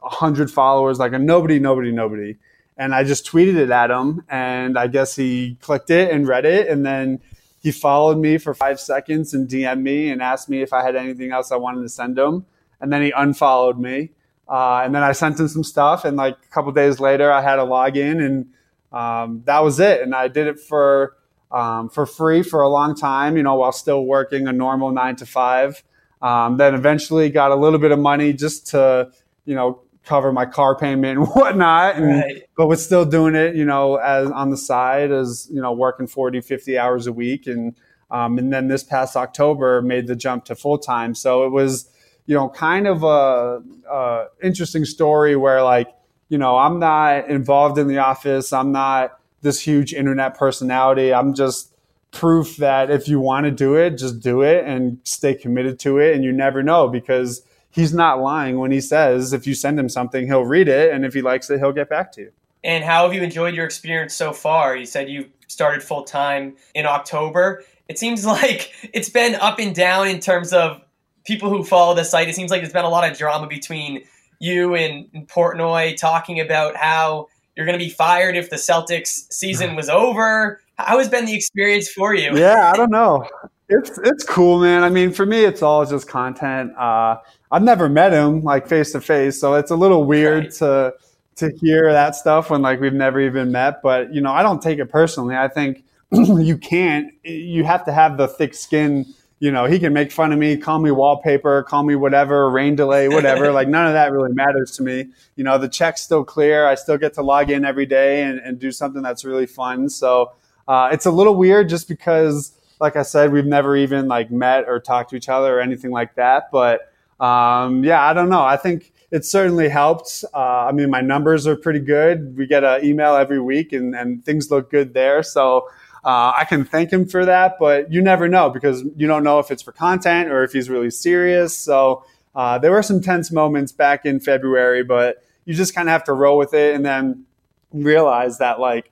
100 0.00 0.50
followers, 0.50 0.98
like 0.98 1.12
a 1.12 1.18
nobody, 1.18 1.58
nobody, 1.58 1.90
nobody. 1.90 2.36
And 2.76 2.94
I 2.94 3.04
just 3.04 3.26
tweeted 3.26 3.56
it 3.56 3.70
at 3.70 3.90
him. 3.90 4.24
And 4.28 4.78
I 4.78 4.86
guess 4.86 5.16
he 5.16 5.56
clicked 5.60 5.90
it 5.90 6.10
and 6.10 6.28
read 6.28 6.44
it. 6.44 6.68
And 6.68 6.86
then 6.86 7.20
he 7.60 7.72
followed 7.72 8.18
me 8.18 8.38
for 8.38 8.54
five 8.54 8.78
seconds 8.78 9.34
and 9.34 9.48
DM'd 9.48 9.82
me 9.82 10.10
and 10.10 10.22
asked 10.22 10.48
me 10.48 10.62
if 10.62 10.72
I 10.72 10.82
had 10.82 10.94
anything 10.94 11.32
else 11.32 11.50
I 11.50 11.56
wanted 11.56 11.82
to 11.82 11.88
send 11.88 12.18
him. 12.18 12.46
And 12.80 12.92
then 12.92 13.02
he 13.02 13.10
unfollowed 13.10 13.78
me. 13.78 14.10
Uh, 14.48 14.82
and 14.84 14.94
then 14.94 15.02
I 15.02 15.12
sent 15.12 15.40
him 15.40 15.48
some 15.48 15.64
stuff. 15.64 16.04
And 16.04 16.16
like 16.16 16.34
a 16.34 16.48
couple 16.52 16.70
days 16.72 17.00
later, 17.00 17.32
I 17.32 17.40
had 17.40 17.58
a 17.58 17.62
login 17.62 18.24
and 18.24 18.46
um, 18.94 19.42
that 19.44 19.64
was 19.64 19.80
it. 19.80 20.02
And 20.02 20.14
I 20.14 20.28
did 20.28 20.46
it 20.46 20.60
for, 20.60 21.16
um, 21.50 21.90
for 21.90 22.06
free 22.06 22.44
for 22.44 22.62
a 22.62 22.68
long 22.68 22.94
time, 22.94 23.36
you 23.36 23.42
know, 23.42 23.56
while 23.56 23.72
still 23.72 24.04
working 24.06 24.46
a 24.46 24.52
normal 24.52 24.92
nine 24.92 25.16
to 25.16 25.26
five. 25.26 25.82
Um, 26.22 26.56
then 26.56 26.74
eventually 26.74 27.28
got 27.28 27.50
a 27.50 27.56
little 27.56 27.80
bit 27.80 27.90
of 27.90 27.98
money 27.98 28.32
just 28.32 28.68
to, 28.68 29.10
you 29.44 29.54
know, 29.56 29.82
cover 30.04 30.32
my 30.32 30.46
car 30.46 30.76
payment 30.76 31.18
and 31.18 31.28
whatnot. 31.28 31.96
And, 31.96 32.06
right. 32.06 32.42
But 32.56 32.68
was 32.68 32.84
still 32.84 33.04
doing 33.04 33.34
it, 33.34 33.56
you 33.56 33.64
know, 33.64 33.96
as 33.96 34.30
on 34.30 34.50
the 34.50 34.56
side 34.56 35.10
as, 35.10 35.48
you 35.52 35.60
know, 35.60 35.72
working 35.72 36.06
40, 36.06 36.40
50 36.40 36.78
hours 36.78 37.08
a 37.08 37.12
week. 37.12 37.48
And, 37.48 37.74
um, 38.12 38.38
and 38.38 38.52
then 38.52 38.68
this 38.68 38.84
past 38.84 39.16
October 39.16 39.82
made 39.82 40.06
the 40.06 40.14
jump 40.14 40.44
to 40.44 40.54
full 40.54 40.78
time. 40.78 41.16
So 41.16 41.44
it 41.44 41.50
was, 41.50 41.90
you 42.26 42.34
know, 42.36 42.48
kind 42.48 42.86
of 42.86 43.02
a, 43.02 43.60
a 43.90 44.26
interesting 44.40 44.84
story 44.84 45.34
where 45.34 45.64
like, 45.64 45.88
you 46.34 46.38
know, 46.38 46.58
I'm 46.58 46.80
not 46.80 47.28
involved 47.30 47.78
in 47.78 47.86
the 47.86 47.98
office. 47.98 48.52
I'm 48.52 48.72
not 48.72 49.20
this 49.42 49.60
huge 49.60 49.94
internet 49.94 50.36
personality. 50.36 51.14
I'm 51.14 51.32
just 51.32 51.72
proof 52.10 52.56
that 52.56 52.90
if 52.90 53.06
you 53.06 53.20
want 53.20 53.44
to 53.44 53.52
do 53.52 53.76
it, 53.76 53.90
just 53.90 54.18
do 54.18 54.42
it 54.42 54.64
and 54.64 54.98
stay 55.04 55.32
committed 55.32 55.78
to 55.78 55.98
it. 55.98 56.12
And 56.12 56.24
you 56.24 56.32
never 56.32 56.60
know 56.60 56.88
because 56.88 57.42
he's 57.70 57.94
not 57.94 58.18
lying 58.18 58.58
when 58.58 58.72
he 58.72 58.80
says 58.80 59.32
if 59.32 59.46
you 59.46 59.54
send 59.54 59.78
him 59.78 59.88
something, 59.88 60.26
he'll 60.26 60.44
read 60.44 60.66
it, 60.66 60.92
and 60.92 61.04
if 61.04 61.14
he 61.14 61.22
likes 61.22 61.48
it, 61.50 61.60
he'll 61.60 61.70
get 61.70 61.88
back 61.88 62.10
to 62.14 62.22
you. 62.22 62.32
And 62.64 62.82
how 62.82 63.04
have 63.04 63.14
you 63.14 63.22
enjoyed 63.22 63.54
your 63.54 63.64
experience 63.64 64.12
so 64.12 64.32
far? 64.32 64.76
You 64.76 64.86
said 64.86 65.08
you 65.08 65.30
started 65.46 65.84
full 65.84 66.02
time 66.02 66.56
in 66.74 66.84
October. 66.84 67.62
It 67.88 67.96
seems 67.96 68.26
like 68.40 68.72
it's 68.92 69.08
been 69.08 69.36
up 69.36 69.60
and 69.60 69.72
down 69.72 70.08
in 70.08 70.18
terms 70.18 70.52
of 70.52 70.80
people 71.24 71.48
who 71.48 71.62
follow 71.62 71.94
the 71.94 72.02
site. 72.02 72.28
It 72.28 72.34
seems 72.34 72.50
like 72.50 72.60
there's 72.60 72.72
been 72.72 72.84
a 72.84 72.90
lot 72.90 73.08
of 73.08 73.16
drama 73.16 73.46
between 73.46 74.02
you 74.44 74.74
and 74.74 75.08
Portnoy 75.28 75.96
talking 75.96 76.38
about 76.38 76.76
how 76.76 77.28
you're 77.56 77.66
going 77.66 77.78
to 77.78 77.84
be 77.84 77.90
fired 77.90 78.36
if 78.36 78.50
the 78.50 78.56
Celtics 78.56 79.32
season 79.32 79.74
was 79.76 79.88
over. 79.88 80.60
How 80.76 80.98
has 80.98 81.08
been 81.08 81.24
the 81.24 81.34
experience 81.34 81.88
for 81.88 82.14
you? 82.14 82.36
Yeah, 82.36 82.70
I 82.72 82.76
don't 82.76 82.90
know. 82.90 83.26
It's 83.68 83.98
it's 84.04 84.24
cool, 84.24 84.60
man. 84.60 84.82
I 84.82 84.90
mean, 84.90 85.10
for 85.12 85.24
me, 85.24 85.44
it's 85.44 85.62
all 85.62 85.86
just 85.86 86.06
content. 86.06 86.76
Uh, 86.76 87.16
I've 87.50 87.62
never 87.62 87.88
met 87.88 88.12
him 88.12 88.42
like 88.42 88.68
face 88.68 88.92
to 88.92 89.00
face, 89.00 89.40
so 89.40 89.54
it's 89.54 89.70
a 89.70 89.76
little 89.76 90.04
weird 90.04 90.44
right. 90.44 90.52
to 90.54 90.94
to 91.36 91.50
hear 91.60 91.90
that 91.90 92.14
stuff 92.14 92.50
when 92.50 92.60
like 92.60 92.80
we've 92.80 92.92
never 92.92 93.20
even 93.20 93.50
met. 93.52 93.80
But 93.82 94.12
you 94.12 94.20
know, 94.20 94.32
I 94.32 94.42
don't 94.42 94.60
take 94.60 94.78
it 94.78 94.86
personally. 94.86 95.36
I 95.36 95.48
think 95.48 95.84
you 96.12 96.58
can't. 96.58 97.14
You 97.22 97.64
have 97.64 97.84
to 97.86 97.92
have 97.92 98.18
the 98.18 98.28
thick 98.28 98.52
skin. 98.52 99.06
You 99.40 99.50
know, 99.50 99.66
he 99.66 99.78
can 99.78 99.92
make 99.92 100.12
fun 100.12 100.32
of 100.32 100.38
me, 100.38 100.56
call 100.56 100.78
me 100.78 100.90
wallpaper, 100.90 101.62
call 101.64 101.82
me 101.82 101.96
whatever, 101.96 102.48
rain 102.48 102.76
delay, 102.76 103.08
whatever. 103.08 103.52
like 103.52 103.68
none 103.68 103.86
of 103.86 103.92
that 103.92 104.12
really 104.12 104.32
matters 104.32 104.76
to 104.76 104.82
me. 104.82 105.06
You 105.36 105.44
know, 105.44 105.58
the 105.58 105.68
check's 105.68 106.00
still 106.00 106.24
clear. 106.24 106.66
I 106.66 106.76
still 106.76 106.96
get 106.96 107.14
to 107.14 107.22
log 107.22 107.50
in 107.50 107.64
every 107.64 107.86
day 107.86 108.22
and, 108.22 108.38
and 108.38 108.58
do 108.58 108.70
something 108.70 109.02
that's 109.02 109.24
really 109.24 109.46
fun. 109.46 109.88
So 109.88 110.32
uh, 110.66 110.90
it's 110.92 111.06
a 111.06 111.10
little 111.10 111.34
weird 111.34 111.68
just 111.68 111.88
because, 111.88 112.52
like 112.80 112.96
I 112.96 113.02
said, 113.02 113.32
we've 113.32 113.44
never 113.44 113.76
even 113.76 114.08
like 114.08 114.30
met 114.30 114.64
or 114.66 114.80
talked 114.80 115.10
to 115.10 115.16
each 115.16 115.28
other 115.28 115.58
or 115.58 115.60
anything 115.60 115.90
like 115.90 116.14
that. 116.14 116.50
But 116.50 116.92
um, 117.20 117.84
yeah, 117.84 118.02
I 118.02 118.12
don't 118.12 118.28
know. 118.28 118.42
I 118.42 118.56
think 118.56 118.92
it 119.10 119.24
certainly 119.24 119.68
helped. 119.68 120.24
Uh, 120.34 120.66
I 120.66 120.72
mean, 120.72 120.90
my 120.90 121.00
numbers 121.00 121.46
are 121.46 121.56
pretty 121.56 121.80
good. 121.80 122.36
We 122.36 122.46
get 122.46 122.64
an 122.64 122.84
email 122.84 123.14
every 123.14 123.40
week, 123.40 123.72
and, 123.72 123.94
and 123.94 124.24
things 124.24 124.50
look 124.50 124.70
good 124.70 124.94
there. 124.94 125.22
So 125.22 125.68
uh, 126.04 126.32
I 126.36 126.44
can 126.48 126.64
thank 126.64 126.92
him 126.92 127.06
for 127.06 127.24
that. 127.24 127.56
But 127.58 127.92
you 127.92 128.02
never 128.02 128.28
know 128.28 128.50
because 128.50 128.82
you 128.96 129.06
don't 129.06 129.24
know 129.24 129.38
if 129.38 129.50
it's 129.50 129.62
for 129.62 129.72
content 129.72 130.30
or 130.30 130.44
if 130.44 130.52
he's 130.52 130.68
really 130.68 130.90
serious. 130.90 131.56
So 131.56 132.04
uh, 132.34 132.58
there 132.58 132.70
were 132.70 132.82
some 132.82 133.00
tense 133.00 133.30
moments 133.30 133.72
back 133.72 134.04
in 134.04 134.20
February, 134.20 134.84
but 134.84 135.24
you 135.44 135.54
just 135.54 135.74
kind 135.74 135.88
of 135.88 135.92
have 135.92 136.04
to 136.04 136.12
roll 136.12 136.38
with 136.38 136.54
it, 136.54 136.74
and 136.74 136.84
then 136.84 137.24
realize 137.72 138.38
that 138.38 138.60
like 138.60 138.90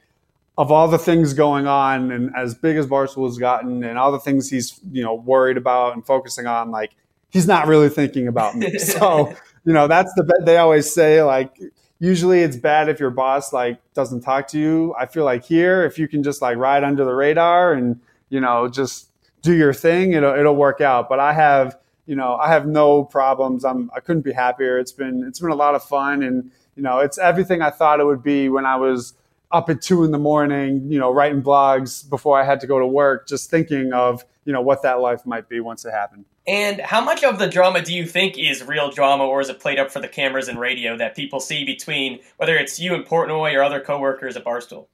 of 0.58 0.70
all 0.70 0.88
the 0.88 0.98
things 0.98 1.32
going 1.32 1.66
on 1.66 2.10
and 2.10 2.30
as 2.36 2.54
big 2.54 2.76
as 2.76 2.86
Barstool 2.86 3.26
has 3.26 3.38
gotten 3.38 3.82
and 3.84 3.98
all 3.98 4.12
the 4.12 4.20
things 4.20 4.50
he's, 4.50 4.78
you 4.90 5.02
know, 5.02 5.14
worried 5.14 5.56
about 5.56 5.94
and 5.94 6.04
focusing 6.04 6.46
on, 6.46 6.70
like 6.70 6.92
he's 7.30 7.46
not 7.46 7.66
really 7.66 7.88
thinking 7.88 8.28
about 8.28 8.54
me. 8.54 8.78
so, 8.78 9.34
you 9.64 9.72
know, 9.72 9.88
that's 9.88 10.12
the 10.14 10.42
they 10.44 10.58
always 10.58 10.92
say 10.92 11.22
like 11.22 11.58
usually 12.02 12.42
it's 12.42 12.56
bad 12.56 12.88
if 12.88 12.98
your 12.98 13.10
boss 13.10 13.52
like 13.52 13.78
doesn't 13.94 14.22
talk 14.22 14.48
to 14.48 14.58
you. 14.58 14.92
I 14.98 15.06
feel 15.06 15.24
like 15.24 15.44
here 15.44 15.84
if 15.84 16.00
you 16.00 16.08
can 16.08 16.24
just 16.24 16.42
like 16.42 16.56
ride 16.56 16.82
under 16.82 17.04
the 17.04 17.14
radar 17.14 17.72
and, 17.72 18.00
you 18.28 18.40
know, 18.40 18.66
just 18.66 19.08
do 19.40 19.54
your 19.54 19.72
thing, 19.72 20.12
it'll 20.12 20.34
it'll 20.34 20.56
work 20.56 20.80
out. 20.80 21.08
But 21.08 21.20
I 21.20 21.32
have, 21.32 21.78
you 22.06 22.16
know, 22.16 22.34
I 22.34 22.48
have 22.48 22.66
no 22.66 23.04
problems. 23.04 23.64
I'm 23.64 23.88
I 23.94 24.00
couldn't 24.00 24.22
be 24.22 24.32
happier. 24.32 24.80
It's 24.80 24.90
been 24.90 25.22
it's 25.28 25.38
been 25.38 25.52
a 25.52 25.54
lot 25.54 25.76
of 25.76 25.84
fun 25.84 26.24
and, 26.24 26.50
you 26.74 26.82
know, 26.82 26.98
it's 26.98 27.18
everything 27.18 27.62
I 27.62 27.70
thought 27.70 28.00
it 28.00 28.04
would 28.04 28.22
be 28.22 28.48
when 28.48 28.66
I 28.66 28.74
was 28.74 29.14
up 29.52 29.70
at 29.70 29.80
two 29.80 30.02
in 30.02 30.10
the 30.10 30.18
morning, 30.18 30.90
you 30.90 30.98
know, 30.98 31.12
writing 31.12 31.40
blogs 31.40 32.08
before 32.10 32.40
I 32.40 32.44
had 32.44 32.60
to 32.62 32.66
go 32.66 32.80
to 32.80 32.86
work, 32.86 33.28
just 33.28 33.48
thinking 33.48 33.92
of, 33.92 34.24
you 34.44 34.52
know, 34.52 34.60
what 34.60 34.82
that 34.82 35.00
life 35.00 35.24
might 35.24 35.48
be 35.48 35.60
once 35.60 35.84
it 35.84 35.92
happened. 35.92 36.24
And 36.46 36.80
how 36.80 37.00
much 37.00 37.22
of 37.22 37.38
the 37.38 37.48
drama 37.48 37.82
do 37.82 37.94
you 37.94 38.04
think 38.04 38.36
is 38.36 38.64
real 38.64 38.90
drama, 38.90 39.24
or 39.24 39.40
is 39.40 39.48
it 39.48 39.60
played 39.60 39.78
up 39.78 39.90
for 39.90 40.00
the 40.00 40.08
cameras 40.08 40.48
and 40.48 40.58
radio 40.58 40.96
that 40.96 41.14
people 41.14 41.38
see 41.38 41.64
between 41.64 42.18
whether 42.36 42.56
it's 42.56 42.80
you 42.80 42.94
and 42.94 43.04
Portnoy 43.04 43.54
or 43.54 43.62
other 43.62 43.80
coworkers 43.80 44.36
at 44.36 44.44
Barstool? 44.44 44.86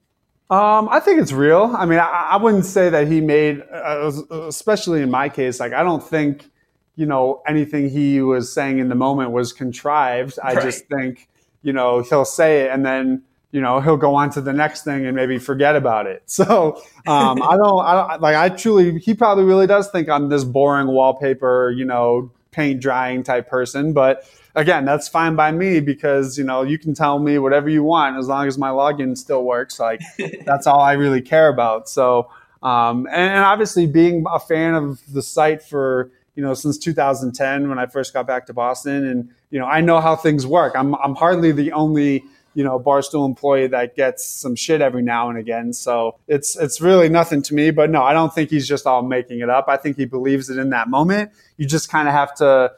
Um, 0.50 0.88
I 0.90 1.00
think 1.00 1.20
it's 1.20 1.32
real. 1.32 1.74
I 1.76 1.84
mean, 1.84 1.98
I, 1.98 2.28
I 2.32 2.37
wouldn't 2.37 2.64
say 2.64 2.88
that 2.88 3.06
he 3.06 3.20
made, 3.20 3.62
uh, 3.72 4.11
especially 4.30 5.02
in 5.02 5.11
my 5.11 5.28
case, 5.28 5.61
like 5.61 5.72
I 5.74 5.82
don't 5.82 6.02
think, 6.02 6.50
you 6.96 7.06
know, 7.06 7.42
anything 7.46 7.90
he 7.90 8.22
was 8.22 8.52
saying 8.52 8.78
in 8.78 8.88
the 8.88 8.94
moment 8.94 9.32
was 9.32 9.52
contrived. 9.52 10.38
I 10.42 10.54
right. 10.54 10.62
just 10.62 10.87
think, 10.87 11.28
you 11.62 11.72
know, 11.72 12.00
he'll 12.00 12.24
say 12.24 12.62
it 12.62 12.70
and 12.70 12.84
then 12.84 13.24
you 13.50 13.61
know 13.61 13.80
he'll 13.80 13.96
go 13.96 14.14
on 14.14 14.30
to 14.30 14.40
the 14.40 14.52
next 14.52 14.84
thing 14.84 15.06
and 15.06 15.16
maybe 15.16 15.38
forget 15.38 15.76
about 15.76 16.06
it. 16.06 16.22
So 16.38 16.80
um, 17.06 17.42
I, 17.42 17.56
don't, 17.56 17.84
I 17.84 17.94
don't 17.94 18.20
like 18.20 18.37
i 18.37 18.48
truly 18.48 18.98
he 18.98 19.14
probably 19.14 19.44
really 19.44 19.66
does 19.66 19.90
think 19.90 20.08
i'm 20.08 20.28
this 20.28 20.44
boring 20.44 20.87
wallpaper 20.87 21.70
you 21.70 21.84
know 21.84 22.30
paint 22.50 22.80
drying 22.80 23.22
type 23.22 23.48
person. 23.48 23.92
But 23.92 24.24
again 24.54 24.84
that's 24.84 25.08
fine 25.08 25.37
by 25.37 25.52
me 25.52 25.80
because 25.80 26.37
you 26.38 26.44
know 26.44 26.62
you 26.62 26.78
can 26.78 26.94
tell 26.94 27.18
me 27.18 27.38
whatever 27.38 27.68
you 27.68 27.82
want 27.82 28.16
as 28.16 28.26
long 28.26 28.46
as 28.46 28.58
my 28.58 28.70
login 28.70 29.16
still 29.16 29.44
works. 29.44 29.78
Like 29.78 30.00
that's 30.44 30.66
all 30.66 30.80
i 30.80 30.92
really 30.92 31.22
care 31.22 31.48
about. 31.48 31.88
So 31.88 32.30
um, 32.61 33.06
and, 33.06 33.32
and 33.32 33.44
obviously 33.44 33.87
being 33.87 34.24
a 34.32 34.40
fan 34.40 34.74
of 34.74 35.00
the 35.12 35.22
site 35.22 35.62
for 35.62 36.11
you 36.34 36.42
know 36.42 36.54
since 36.54 36.78
2010 36.78 37.68
when 37.68 37.78
i 37.78 37.87
first 37.87 38.12
got 38.14 38.26
back 38.26 38.46
to 38.46 38.54
boston 38.54 39.04
and 39.06 39.28
you 39.50 39.58
know 39.58 39.66
i 39.66 39.80
know 39.80 40.00
how 40.00 40.16
things 40.16 40.46
work. 40.46 40.74
I'm, 40.76 40.94
I'm 40.96 41.14
hardly 41.14 41.52
the 41.52 41.72
only 41.72 42.24
you 42.59 42.64
know, 42.64 42.75
a 42.75 42.83
Barstool 42.83 43.25
employee 43.25 43.68
that 43.68 43.94
gets 43.94 44.27
some 44.27 44.57
shit 44.57 44.81
every 44.81 45.01
now 45.01 45.31
and 45.31 45.38
again. 45.38 45.73
So 45.73 46.18
it's 46.27 46.57
it's 46.57 46.81
really 46.81 47.09
nothing 47.09 47.40
to 47.42 47.55
me. 47.55 47.71
But 47.71 47.88
no, 47.88 48.03
I 48.03 48.12
don't 48.12 48.35
think 48.35 48.51
he's 48.51 48.66
just 48.66 48.85
all 48.85 49.05
making 49.05 49.38
it 49.38 49.49
up. 49.49 49.66
I 49.68 49.77
think 49.77 49.97
he 49.97 50.07
believes 50.07 50.51
it 50.51 50.59
in 50.59 50.71
that 50.71 50.88
moment. 50.88 51.31
You 51.57 51.66
just 51.68 51.88
kind 51.88 52.09
of 52.09 52.14
have 52.14 52.35
to 52.38 52.73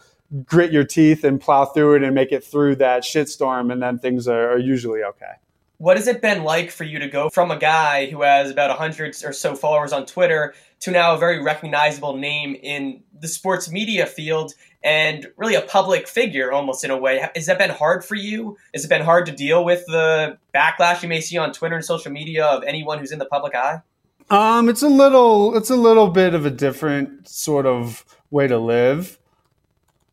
grit 0.45 0.71
your 0.71 0.85
teeth 0.85 1.25
and 1.25 1.41
plow 1.41 1.65
through 1.65 1.95
it 1.95 2.03
and 2.03 2.15
make 2.15 2.31
it 2.31 2.45
through 2.45 2.77
that 2.77 3.05
shitstorm, 3.05 3.73
and 3.73 3.83
then 3.83 3.99
things 3.99 4.29
are, 4.29 4.53
are 4.53 4.59
usually 4.59 5.03
okay. 5.03 5.33
What 5.81 5.97
has 5.97 6.07
it 6.09 6.21
been 6.21 6.45
like 6.45 6.71
for 6.71 6.85
you 6.85 6.99
to 6.99 7.09
go 7.09 7.31
from 7.31 7.51
a 7.51 7.57
guy 7.57 8.05
who 8.05 8.21
has 8.21 8.51
about 8.51 8.69
100 8.69 9.17
or 9.25 9.33
so 9.33 9.55
followers 9.55 9.95
on 9.95 10.05
Twitter 10.05 10.53
to 10.81 10.91
now 10.91 11.15
a 11.15 11.19
very 11.19 11.43
recognizable 11.43 12.19
name 12.19 12.55
in 12.63 13.03
the 13.19 13.27
sports 13.27 13.71
media 13.71 14.05
field 14.05 14.53
and 14.85 15.27
really 15.39 15.55
a 15.55 15.63
public 15.63 16.07
figure 16.07 16.53
almost 16.53 16.85
in 16.85 16.91
a 16.91 16.99
way. 16.99 17.27
Has 17.35 17.47
that 17.47 17.57
been 17.57 17.71
hard 17.71 18.05
for 18.05 18.15
you? 18.15 18.59
Has 18.75 18.85
it 18.85 18.89
been 18.89 19.01
hard 19.01 19.25
to 19.25 19.33
deal 19.33 19.65
with 19.65 19.87
the 19.87 20.37
backlash 20.55 21.03
you 21.03 21.09
may 21.09 21.23
see 21.23 21.39
on 21.39 21.51
Twitter 21.51 21.77
and 21.77 21.85
social 21.85 22.13
media 22.13 22.45
of 22.45 22.63
anyone 22.65 22.99
who's 22.99 23.11
in 23.11 23.19
the 23.19 23.25
public 23.25 23.55
eye? 23.55 23.81
Um, 24.29 24.69
it's 24.69 24.83
a 24.83 24.89
little, 24.89 25.57
it's 25.57 25.71
a 25.71 25.77
little 25.77 26.09
bit 26.09 26.35
of 26.35 26.45
a 26.45 26.51
different 26.51 27.27
sort 27.27 27.65
of 27.65 28.05
way 28.31 28.47
to 28.47 28.59
live. 28.59 29.19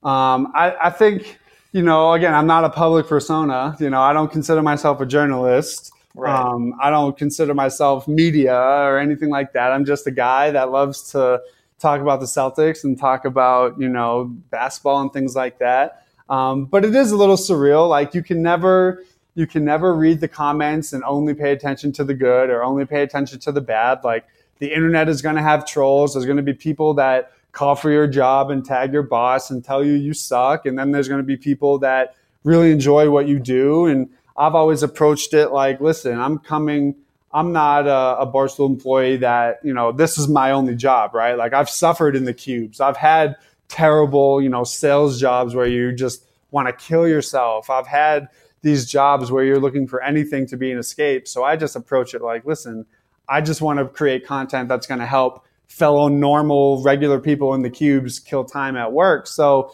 Um, 0.01 0.49
I, 0.56 0.77
I 0.84 0.89
think, 0.91 1.38
you 1.71 1.84
know, 1.84 2.13
again, 2.13 2.34
I'm 2.34 2.47
not 2.47 2.63
a 2.63 2.69
public 2.69 3.08
persona. 3.08 3.75
You 3.80 3.89
know, 3.89 4.01
I 4.01 4.13
don't 4.13 4.32
consider 4.32 4.62
myself 4.62 5.01
a 5.01 5.06
journalist. 5.06 5.91
Right. 6.15 6.34
Um, 6.34 6.73
I 6.82 6.89
don't 6.89 7.15
consider 7.15 7.53
myself 7.53 8.08
media 8.08 8.56
or 8.56 8.97
anything 8.97 9.30
like 9.30 9.53
that. 9.53 9.71
I'm 9.71 9.86
just 9.86 10.08
a 10.08 10.12
guy 10.12 10.49
that 10.51 10.71
loves 10.71 11.12
to 11.12 11.41
talk 11.80 12.01
about 12.01 12.19
the 12.19 12.25
Celtics 12.25 12.84
and 12.84 12.97
talk 12.97 13.25
about 13.25 13.80
you 13.80 13.88
know 13.88 14.25
basketball 14.49 15.01
and 15.01 15.13
things 15.13 15.36
like 15.36 15.60
that. 15.60 16.06
Um, 16.30 16.65
but 16.65 16.84
it 16.84 16.95
is 16.95 17.12
a 17.12 17.17
little 17.17 17.38
surreal. 17.38 17.88
Like 17.88 18.13
you 18.13 18.23
can 18.23 18.41
never 18.41 19.03
you 19.36 19.45
can 19.45 19.63
never 19.63 19.93
read 19.93 20.19
the 20.19 20.27
comments 20.27 20.93
and 20.93 21.03
only 21.03 21.36
pay 21.36 21.51
attention 21.51 21.91
to 21.93 22.03
the 22.03 22.15
good 22.15 22.49
or 22.49 22.63
only 22.63 22.86
pay 22.86 23.03
attention 23.03 23.39
to 23.39 23.51
the 23.51 23.62
bad. 23.62 24.03
Like 24.03 24.25
the 24.58 24.73
internet 24.73 25.08
is 25.08 25.21
going 25.21 25.36
to 25.36 25.43
have 25.43 25.65
trolls. 25.67 26.13
There's 26.13 26.25
going 26.25 26.38
to 26.38 26.43
be 26.43 26.53
people 26.53 26.95
that 26.95 27.32
call 27.57 27.75
for 27.75 27.89
your 27.89 28.05
job 28.05 28.51
and 28.51 28.63
tag 28.63 28.93
your 28.93 29.01
boss 29.01 29.49
and 29.49 29.65
tell 29.65 29.83
you 29.83 29.93
you 29.93 30.13
suck. 30.13 30.67
And 30.67 30.77
then 30.77 30.91
there's 30.91 31.07
going 31.07 31.21
to 31.21 31.25
be 31.25 31.37
people 31.37 31.79
that 31.79 32.15
really 32.43 32.71
enjoy 32.71 33.09
what 33.09 33.27
you 33.27 33.39
do. 33.39 33.87
And 33.87 34.09
I've 34.37 34.53
always 34.53 34.83
approached 34.83 35.33
it 35.33 35.49
like, 35.49 35.81
listen, 35.81 36.19
I'm 36.19 36.37
coming. 36.37 36.95
I'm 37.33 37.51
not 37.51 37.87
a, 37.87 38.19
a 38.19 38.31
Barstool 38.31 38.69
employee 38.69 39.17
that, 39.17 39.59
you 39.63 39.73
know, 39.73 39.91
this 39.91 40.19
is 40.19 40.27
my 40.27 40.51
only 40.51 40.75
job, 40.75 41.15
right? 41.15 41.35
Like 41.35 41.53
I've 41.53 41.69
suffered 41.69 42.15
in 42.15 42.25
the 42.25 42.33
cubes. 42.33 42.79
I've 42.79 42.95
had 42.95 43.35
terrible, 43.69 44.39
you 44.39 44.49
know, 44.49 44.63
sales 44.63 45.19
jobs 45.19 45.55
where 45.55 45.65
you 45.65 45.93
just 45.93 46.23
want 46.51 46.67
to 46.67 46.73
kill 46.73 47.07
yourself. 47.07 47.71
I've 47.71 47.87
had 47.87 48.29
these 48.61 48.85
jobs 48.85 49.31
where 49.31 49.43
you're 49.43 49.59
looking 49.59 49.87
for 49.87 50.03
anything 50.03 50.45
to 50.47 50.57
be 50.57 50.71
an 50.71 50.77
escape. 50.77 51.27
So 51.27 51.43
I 51.43 51.55
just 51.55 51.75
approach 51.75 52.13
it 52.13 52.21
like, 52.21 52.45
listen, 52.45 52.85
I 53.27 53.41
just 53.41 53.61
want 53.61 53.79
to 53.79 53.85
create 53.85 54.27
content 54.27 54.69
that's 54.69 54.85
going 54.85 54.99
to 54.99 55.07
help 55.07 55.43
fellow 55.67 56.08
normal, 56.08 56.82
regular 56.82 57.19
people 57.19 57.53
in 57.53 57.62
the 57.62 57.69
cubes 57.69 58.19
kill 58.19 58.43
time 58.43 58.75
at 58.75 58.91
work. 58.91 59.27
So 59.27 59.71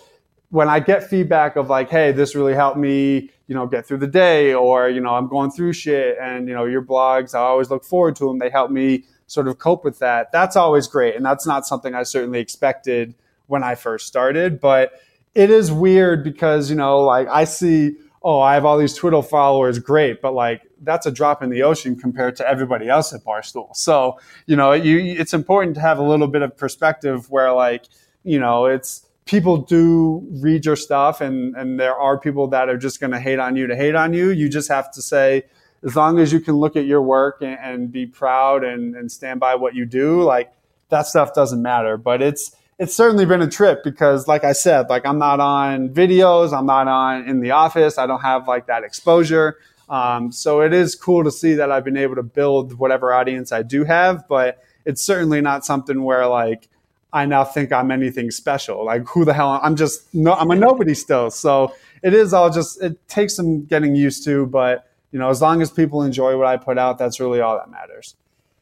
when 0.50 0.70
I 0.70 0.80
get 0.80 1.10
feedback 1.10 1.56
of 1.56 1.70
like, 1.70 1.90
hey, 1.90 2.12
this 2.12 2.36
really 2.36 2.54
helped 2.54 2.78
me, 2.78 3.32
you 3.48 3.56
know, 3.56 3.66
get 3.66 3.86
through 3.86 3.98
the 3.98 4.08
day, 4.08 4.54
or 4.54 4.90
you 4.90 5.02
know, 5.02 5.16
I'm 5.16 5.28
going 5.28 5.50
through 5.50 5.74
shit, 5.74 6.18
and 6.22 6.48
you 6.48 6.54
know, 6.54 6.66
your 6.66 6.84
blogs, 6.84 7.34
I 7.34 7.40
always 7.40 7.70
look 7.70 7.84
forward 7.84 8.16
to 8.18 8.28
them. 8.28 8.38
They 8.38 8.50
help 8.50 8.70
me 8.70 9.06
sort 9.26 9.48
of 9.48 9.58
cope 9.58 9.84
with 9.84 10.00
that. 10.00 10.32
That's 10.32 10.56
always 10.56 10.88
great, 10.88 11.16
and 11.16 11.26
that's 11.26 11.48
not 11.48 11.66
something 11.66 11.96
I 11.96 12.04
certainly 12.04 12.40
expected 12.40 13.16
when 13.48 13.64
I 13.64 13.76
first 13.76 14.08
started, 14.08 14.60
but 14.60 14.92
it 15.34 15.50
is 15.50 15.72
weird 15.72 16.24
because 16.24 16.70
you 16.70 16.76
know, 16.76 17.00
like 17.00 17.28
I 17.30 17.46
see 17.46 17.96
oh, 18.24 18.40
I 18.40 18.54
have 18.54 18.64
all 18.64 18.78
these 18.78 18.94
Twitter 18.94 19.22
followers, 19.22 19.80
great, 19.80 20.22
but 20.22 20.34
like 20.34 20.62
that's 20.82 21.06
a 21.06 21.12
drop 21.12 21.44
in 21.44 21.50
the 21.50 21.64
ocean 21.64 21.96
compared 21.96 22.36
to 22.38 22.48
everybody 22.48 22.88
else 22.88 23.14
at 23.14 23.24
Barstool. 23.24 23.76
So, 23.76 24.20
you 24.46 24.56
know, 24.56 24.72
you, 24.72 25.00
it's 25.00 25.34
important 25.34 25.76
to 25.76 25.82
have 25.82 26.00
a 26.00 26.04
little 26.04 26.28
bit 26.28 26.42
of 26.42 26.56
perspective 26.56 27.30
where 27.30 27.52
like, 27.52 27.86
you 28.24 28.40
know, 28.40 28.66
it's 28.66 29.06
people 29.26 29.58
do 29.58 30.26
read 30.32 30.66
your 30.66 30.76
stuff 30.76 31.20
and, 31.22 31.56
and 31.56 31.80
there 31.80 31.96
are 31.96 32.18
people 32.18 32.48
that 32.48 32.70
are 32.70 32.78
just 32.78 33.00
going 33.00 33.12
to 33.12 33.20
hate 33.20 33.40
on 33.40 33.56
you 33.56 33.68
to 33.68 33.76
hate 33.76 33.96
on 33.96 34.14
you. 34.14 34.30
You 34.30 34.48
just 34.48 34.70
have 34.70 34.92
to 34.94 35.02
say, 35.02 35.44
as 35.84 35.98
long 35.98 36.18
as 36.18 36.32
you 36.32 36.40
can 36.40 36.56
look 36.56 36.78
at 36.78 36.86
your 36.86 37.02
work 37.02 37.42
and, 37.42 37.60
and 37.60 37.92
be 37.92 38.06
proud 38.06 38.64
and, 38.64 38.96
and 38.96 39.12
stand 39.12 39.42
by 39.42 39.56
what 39.56 39.76
you 39.76 39.86
do, 39.86 40.24
like 40.24 40.54
that 40.90 41.08
stuff 41.08 41.34
doesn't 41.34 41.62
matter. 41.62 41.98
But 41.98 42.22
it's, 42.22 42.56
it's 42.80 42.96
certainly 42.96 43.26
been 43.26 43.42
a 43.42 43.50
trip 43.50 43.84
because 43.84 44.28
like 44.28 44.44
I 44.44 44.54
said, 44.54 44.90
like 44.90 45.06
I'm 45.06 45.20
not 45.20 45.40
on 45.40 45.90
videos, 45.90 46.58
I'm 46.58 46.66
not 46.66 46.88
on 46.88 47.28
in 47.28 47.40
the 47.40 47.52
office, 47.52 47.98
I 47.98 48.06
don't 48.06 48.22
have 48.22 48.48
like 48.48 48.68
that 48.68 48.84
exposure. 48.84 49.58
Um, 49.90 50.32
so 50.32 50.62
it 50.62 50.74
is 50.74 50.96
cool 50.96 51.24
to 51.24 51.32
see 51.32 51.54
that 51.56 51.72
I've 51.72 51.84
been 51.84 51.98
able 51.98 52.16
to 52.16 52.24
build 52.24 52.80
whatever 52.80 53.14
audience 53.14 53.52
I 53.52 53.62
do 53.62 53.84
have, 53.84 54.28
but 54.28 54.64
it's 54.86 55.04
certainly 55.04 55.42
not 55.42 55.66
something 55.66 56.04
where 56.04 56.26
like 56.28 56.68
I 57.12 57.26
now 57.26 57.44
think 57.44 57.72
I'm 57.72 57.92
anything 57.92 58.32
special. 58.32 58.86
Like 58.86 59.08
who 59.08 59.24
the 59.24 59.34
hell 59.34 59.60
I'm 59.62 59.76
just 59.76 60.14
no 60.14 60.34
I'm 60.34 60.52
a 60.52 60.56
nobody 60.56 60.94
still. 60.94 61.30
So 61.30 61.74
it 62.02 62.14
is 62.14 62.34
all 62.34 62.50
just 62.50 62.82
it 62.82 63.08
takes 63.08 63.36
some 63.36 63.66
getting 63.66 63.96
used 63.96 64.26
to, 64.26 64.46
but 64.48 64.90
you 65.12 65.20
know, 65.20 65.30
as 65.30 65.42
long 65.42 65.62
as 65.62 65.70
people 65.70 66.02
enjoy 66.02 66.36
what 66.38 66.48
I 66.48 66.58
put 66.58 66.80
out, 66.80 66.98
that's 66.98 67.20
really 67.20 67.40
all 67.40 67.56
that 67.56 67.70
matters. 67.70 68.16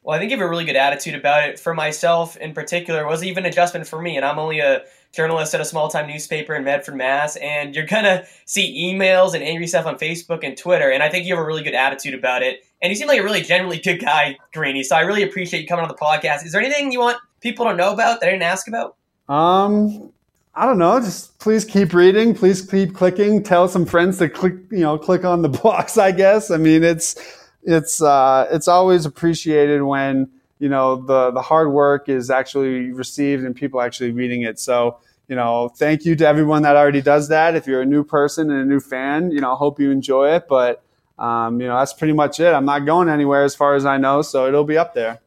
Well, 0.04 0.16
I 0.16 0.20
think 0.20 0.32
you 0.32 0.38
have 0.38 0.46
a 0.46 0.50
really 0.50 0.66
good 0.66 0.76
attitude 0.76 1.14
about 1.14 1.48
it. 1.48 1.60
For 1.60 1.74
myself 1.74 2.36
in 2.38 2.54
particular, 2.54 3.04
It 3.04 3.08
was 3.08 3.24
even 3.24 3.46
adjustment 3.46 3.88
for 3.88 4.02
me, 4.02 4.18
and 4.18 4.26
I'm 4.26 4.40
only 4.40 4.60
a 4.60 4.82
journalist 5.12 5.54
at 5.54 5.62
a 5.62 5.66
small 5.66 5.90
time 5.90 6.08
newspaper 6.08 6.56
in 6.56 6.64
Medford, 6.64 6.96
Mass. 6.96 7.36
And 7.36 7.76
you're 7.76 7.86
gonna 7.86 8.26
see 8.46 8.92
emails 8.92 9.34
and 9.36 9.44
angry 9.44 9.68
stuff 9.68 9.86
on 9.86 9.98
Facebook 10.00 10.40
and 10.44 10.58
Twitter, 10.58 10.90
and 10.90 11.04
I 11.04 11.10
think 11.10 11.26
you 11.26 11.36
have 11.36 11.44
a 11.44 11.46
really 11.46 11.64
good 11.64 11.76
attitude 11.76 12.16
about 12.16 12.42
it. 12.42 12.66
And 12.82 12.90
you 12.90 12.96
seem 12.96 13.08
like 13.08 13.20
a 13.20 13.24
really 13.24 13.42
genuinely 13.42 13.80
good 13.80 14.00
guy, 14.00 14.38
Greeny. 14.54 14.84
So 14.84 14.96
I 14.96 15.02
really 15.02 15.22
appreciate 15.22 15.62
you 15.62 15.68
coming 15.68 15.84
on 15.84 15.90
the 15.90 15.96
podcast. 15.96 16.46
Is 16.46 16.52
there 16.52 16.62
anything 16.62 16.92
you 16.92 17.00
want 17.00 17.18
people 17.42 17.66
to 17.66 17.76
know 17.76 17.94
about 17.94 18.22
that 18.22 18.28
I 18.28 18.32
didn't 18.32 18.44
ask 18.44 18.68
about? 18.68 18.96
Um, 19.30 20.12
I 20.56 20.66
don't 20.66 20.80
know. 20.80 21.00
Just 21.00 21.38
please 21.38 21.64
keep 21.64 21.94
reading. 21.94 22.34
Please 22.34 22.62
keep 22.62 22.96
clicking. 22.96 23.44
Tell 23.44 23.68
some 23.68 23.86
friends 23.86 24.18
to 24.18 24.30
click, 24.30 24.56
you 24.72 24.80
know, 24.80 24.98
click 24.98 25.24
on 25.24 25.44
the 25.44 25.50
box. 25.64 25.98
I 25.98 26.12
guess. 26.12 26.50
I 26.50 26.58
mean, 26.58 26.84
it's 26.84 27.16
it's 27.64 28.02
uh, 28.02 28.48
it's 28.52 28.68
always 28.68 29.06
appreciated 29.06 29.84
when 29.84 30.30
you 30.60 30.70
know 30.70 30.96
the 30.96 31.32
the 31.32 31.42
hard 31.42 31.72
work 31.72 32.10
is 32.10 32.30
actually 32.30 32.92
received 32.92 33.44
and 33.44 33.56
people 33.56 33.82
actually 33.82 34.12
reading 34.12 34.42
it. 34.42 34.60
So 34.60 35.00
you 35.28 35.36
know, 35.36 35.70
thank 35.70 36.04
you 36.04 36.16
to 36.18 36.28
everyone 36.28 36.64
that 36.64 36.76
already 36.76 37.02
does 37.02 37.30
that. 37.30 37.56
If 37.56 37.66
you're 37.66 37.82
a 37.82 37.86
new 37.86 38.04
person 38.04 38.52
and 38.52 38.62
a 38.62 38.66
new 38.66 38.82
fan, 38.82 39.32
you 39.32 39.40
know, 39.40 39.56
hope 39.56 39.80
you 39.80 39.90
enjoy 39.90 40.36
it. 40.36 40.48
But 40.50 40.84
um, 41.18 41.62
you 41.62 41.68
know, 41.68 41.78
that's 41.78 41.94
pretty 41.94 42.14
much 42.14 42.40
it. 42.40 42.54
I'm 42.54 42.66
not 42.66 42.86
going 42.86 43.08
anywhere 43.08 43.44
as 43.44 43.56
far 43.56 43.76
as 43.76 43.86
I 43.86 43.98
know, 43.98 44.22
so 44.22 44.48
it'll 44.48 44.66
be 44.66 44.78
up 44.78 44.94
there. 44.94 45.22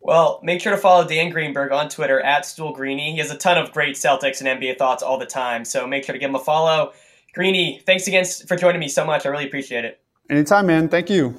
Well, 0.00 0.40
make 0.42 0.62
sure 0.62 0.72
to 0.72 0.78
follow 0.78 1.06
Dan 1.06 1.30
Greenberg 1.30 1.72
on 1.72 1.90
Twitter 1.90 2.20
at 2.20 2.46
Stool 2.46 2.72
Greeny. 2.72 3.12
He 3.12 3.18
has 3.18 3.30
a 3.30 3.36
ton 3.36 3.58
of 3.58 3.70
great 3.72 3.96
Celtics 3.96 4.40
and 4.40 4.60
NBA 4.60 4.78
thoughts 4.78 5.02
all 5.02 5.18
the 5.18 5.26
time, 5.26 5.64
so 5.64 5.86
make 5.86 6.04
sure 6.04 6.14
to 6.14 6.18
give 6.18 6.30
him 6.30 6.36
a 6.36 6.40
follow. 6.40 6.92
Greeny, 7.34 7.82
thanks 7.84 8.06
again 8.06 8.24
for 8.24 8.56
joining 8.56 8.80
me 8.80 8.88
so 8.88 9.04
much. 9.04 9.26
I 9.26 9.28
really 9.28 9.46
appreciate 9.46 9.84
it. 9.84 10.00
Anytime, 10.30 10.66
man. 10.66 10.88
Thank 10.88 11.10
you. 11.10 11.36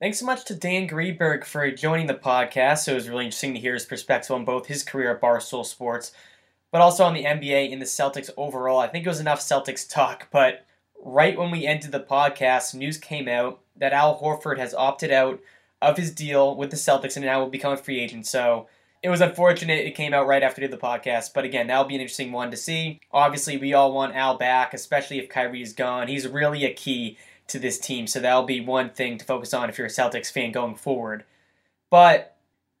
Thanks 0.00 0.20
so 0.20 0.26
much 0.26 0.44
to 0.44 0.54
Dan 0.54 0.86
Greenberg 0.86 1.44
for 1.44 1.68
joining 1.72 2.06
the 2.06 2.14
podcast. 2.14 2.86
It 2.86 2.94
was 2.94 3.08
really 3.08 3.24
interesting 3.24 3.54
to 3.54 3.58
hear 3.58 3.74
his 3.74 3.84
perspective 3.84 4.30
on 4.30 4.44
both 4.44 4.66
his 4.66 4.84
career 4.84 5.10
at 5.10 5.20
Barstool 5.20 5.66
Sports, 5.66 6.12
but 6.70 6.80
also 6.80 7.02
on 7.02 7.14
the 7.14 7.24
NBA 7.24 7.72
and 7.72 7.82
the 7.82 7.86
Celtics 7.86 8.30
overall. 8.36 8.78
I 8.78 8.86
think 8.86 9.04
it 9.04 9.08
was 9.08 9.18
enough 9.18 9.40
Celtics 9.40 9.90
talk, 9.90 10.28
but 10.30 10.64
right 11.04 11.36
when 11.36 11.50
we 11.50 11.66
ended 11.66 11.90
the 11.90 11.98
podcast, 11.98 12.76
news 12.76 12.96
came 12.96 13.26
out 13.26 13.58
that 13.74 13.92
Al 13.92 14.20
Horford 14.20 14.58
has 14.58 14.72
opted 14.72 15.10
out 15.10 15.40
of 15.82 15.96
his 15.96 16.12
deal 16.12 16.54
with 16.54 16.70
the 16.70 16.76
Celtics 16.76 17.16
and 17.16 17.26
now 17.26 17.40
will 17.40 17.50
become 17.50 17.72
a 17.72 17.76
free 17.76 17.98
agent. 17.98 18.24
So 18.24 18.68
it 19.02 19.08
was 19.08 19.20
unfortunate 19.20 19.84
it 19.84 19.96
came 19.96 20.14
out 20.14 20.28
right 20.28 20.44
after 20.44 20.68
the 20.68 20.76
podcast, 20.76 21.34
but 21.34 21.44
again, 21.44 21.66
that'll 21.66 21.86
be 21.86 21.96
an 21.96 22.00
interesting 22.00 22.30
one 22.30 22.52
to 22.52 22.56
see. 22.56 23.00
Obviously, 23.10 23.56
we 23.56 23.74
all 23.74 23.92
want 23.92 24.14
Al 24.14 24.38
back, 24.38 24.74
especially 24.74 25.18
if 25.18 25.28
Kyrie 25.28 25.60
is 25.60 25.72
gone. 25.72 26.06
He's 26.06 26.28
really 26.28 26.64
a 26.64 26.72
key 26.72 27.18
to 27.48 27.58
this 27.58 27.78
team. 27.78 28.06
So 28.06 28.20
that'll 28.20 28.44
be 28.44 28.60
one 28.60 28.90
thing 28.90 29.18
to 29.18 29.24
focus 29.24 29.52
on 29.52 29.68
if 29.68 29.78
you're 29.78 29.86
a 29.86 29.90
Celtics 29.90 30.30
fan 30.30 30.52
going 30.52 30.76
forward. 30.76 31.24
But 31.90 32.36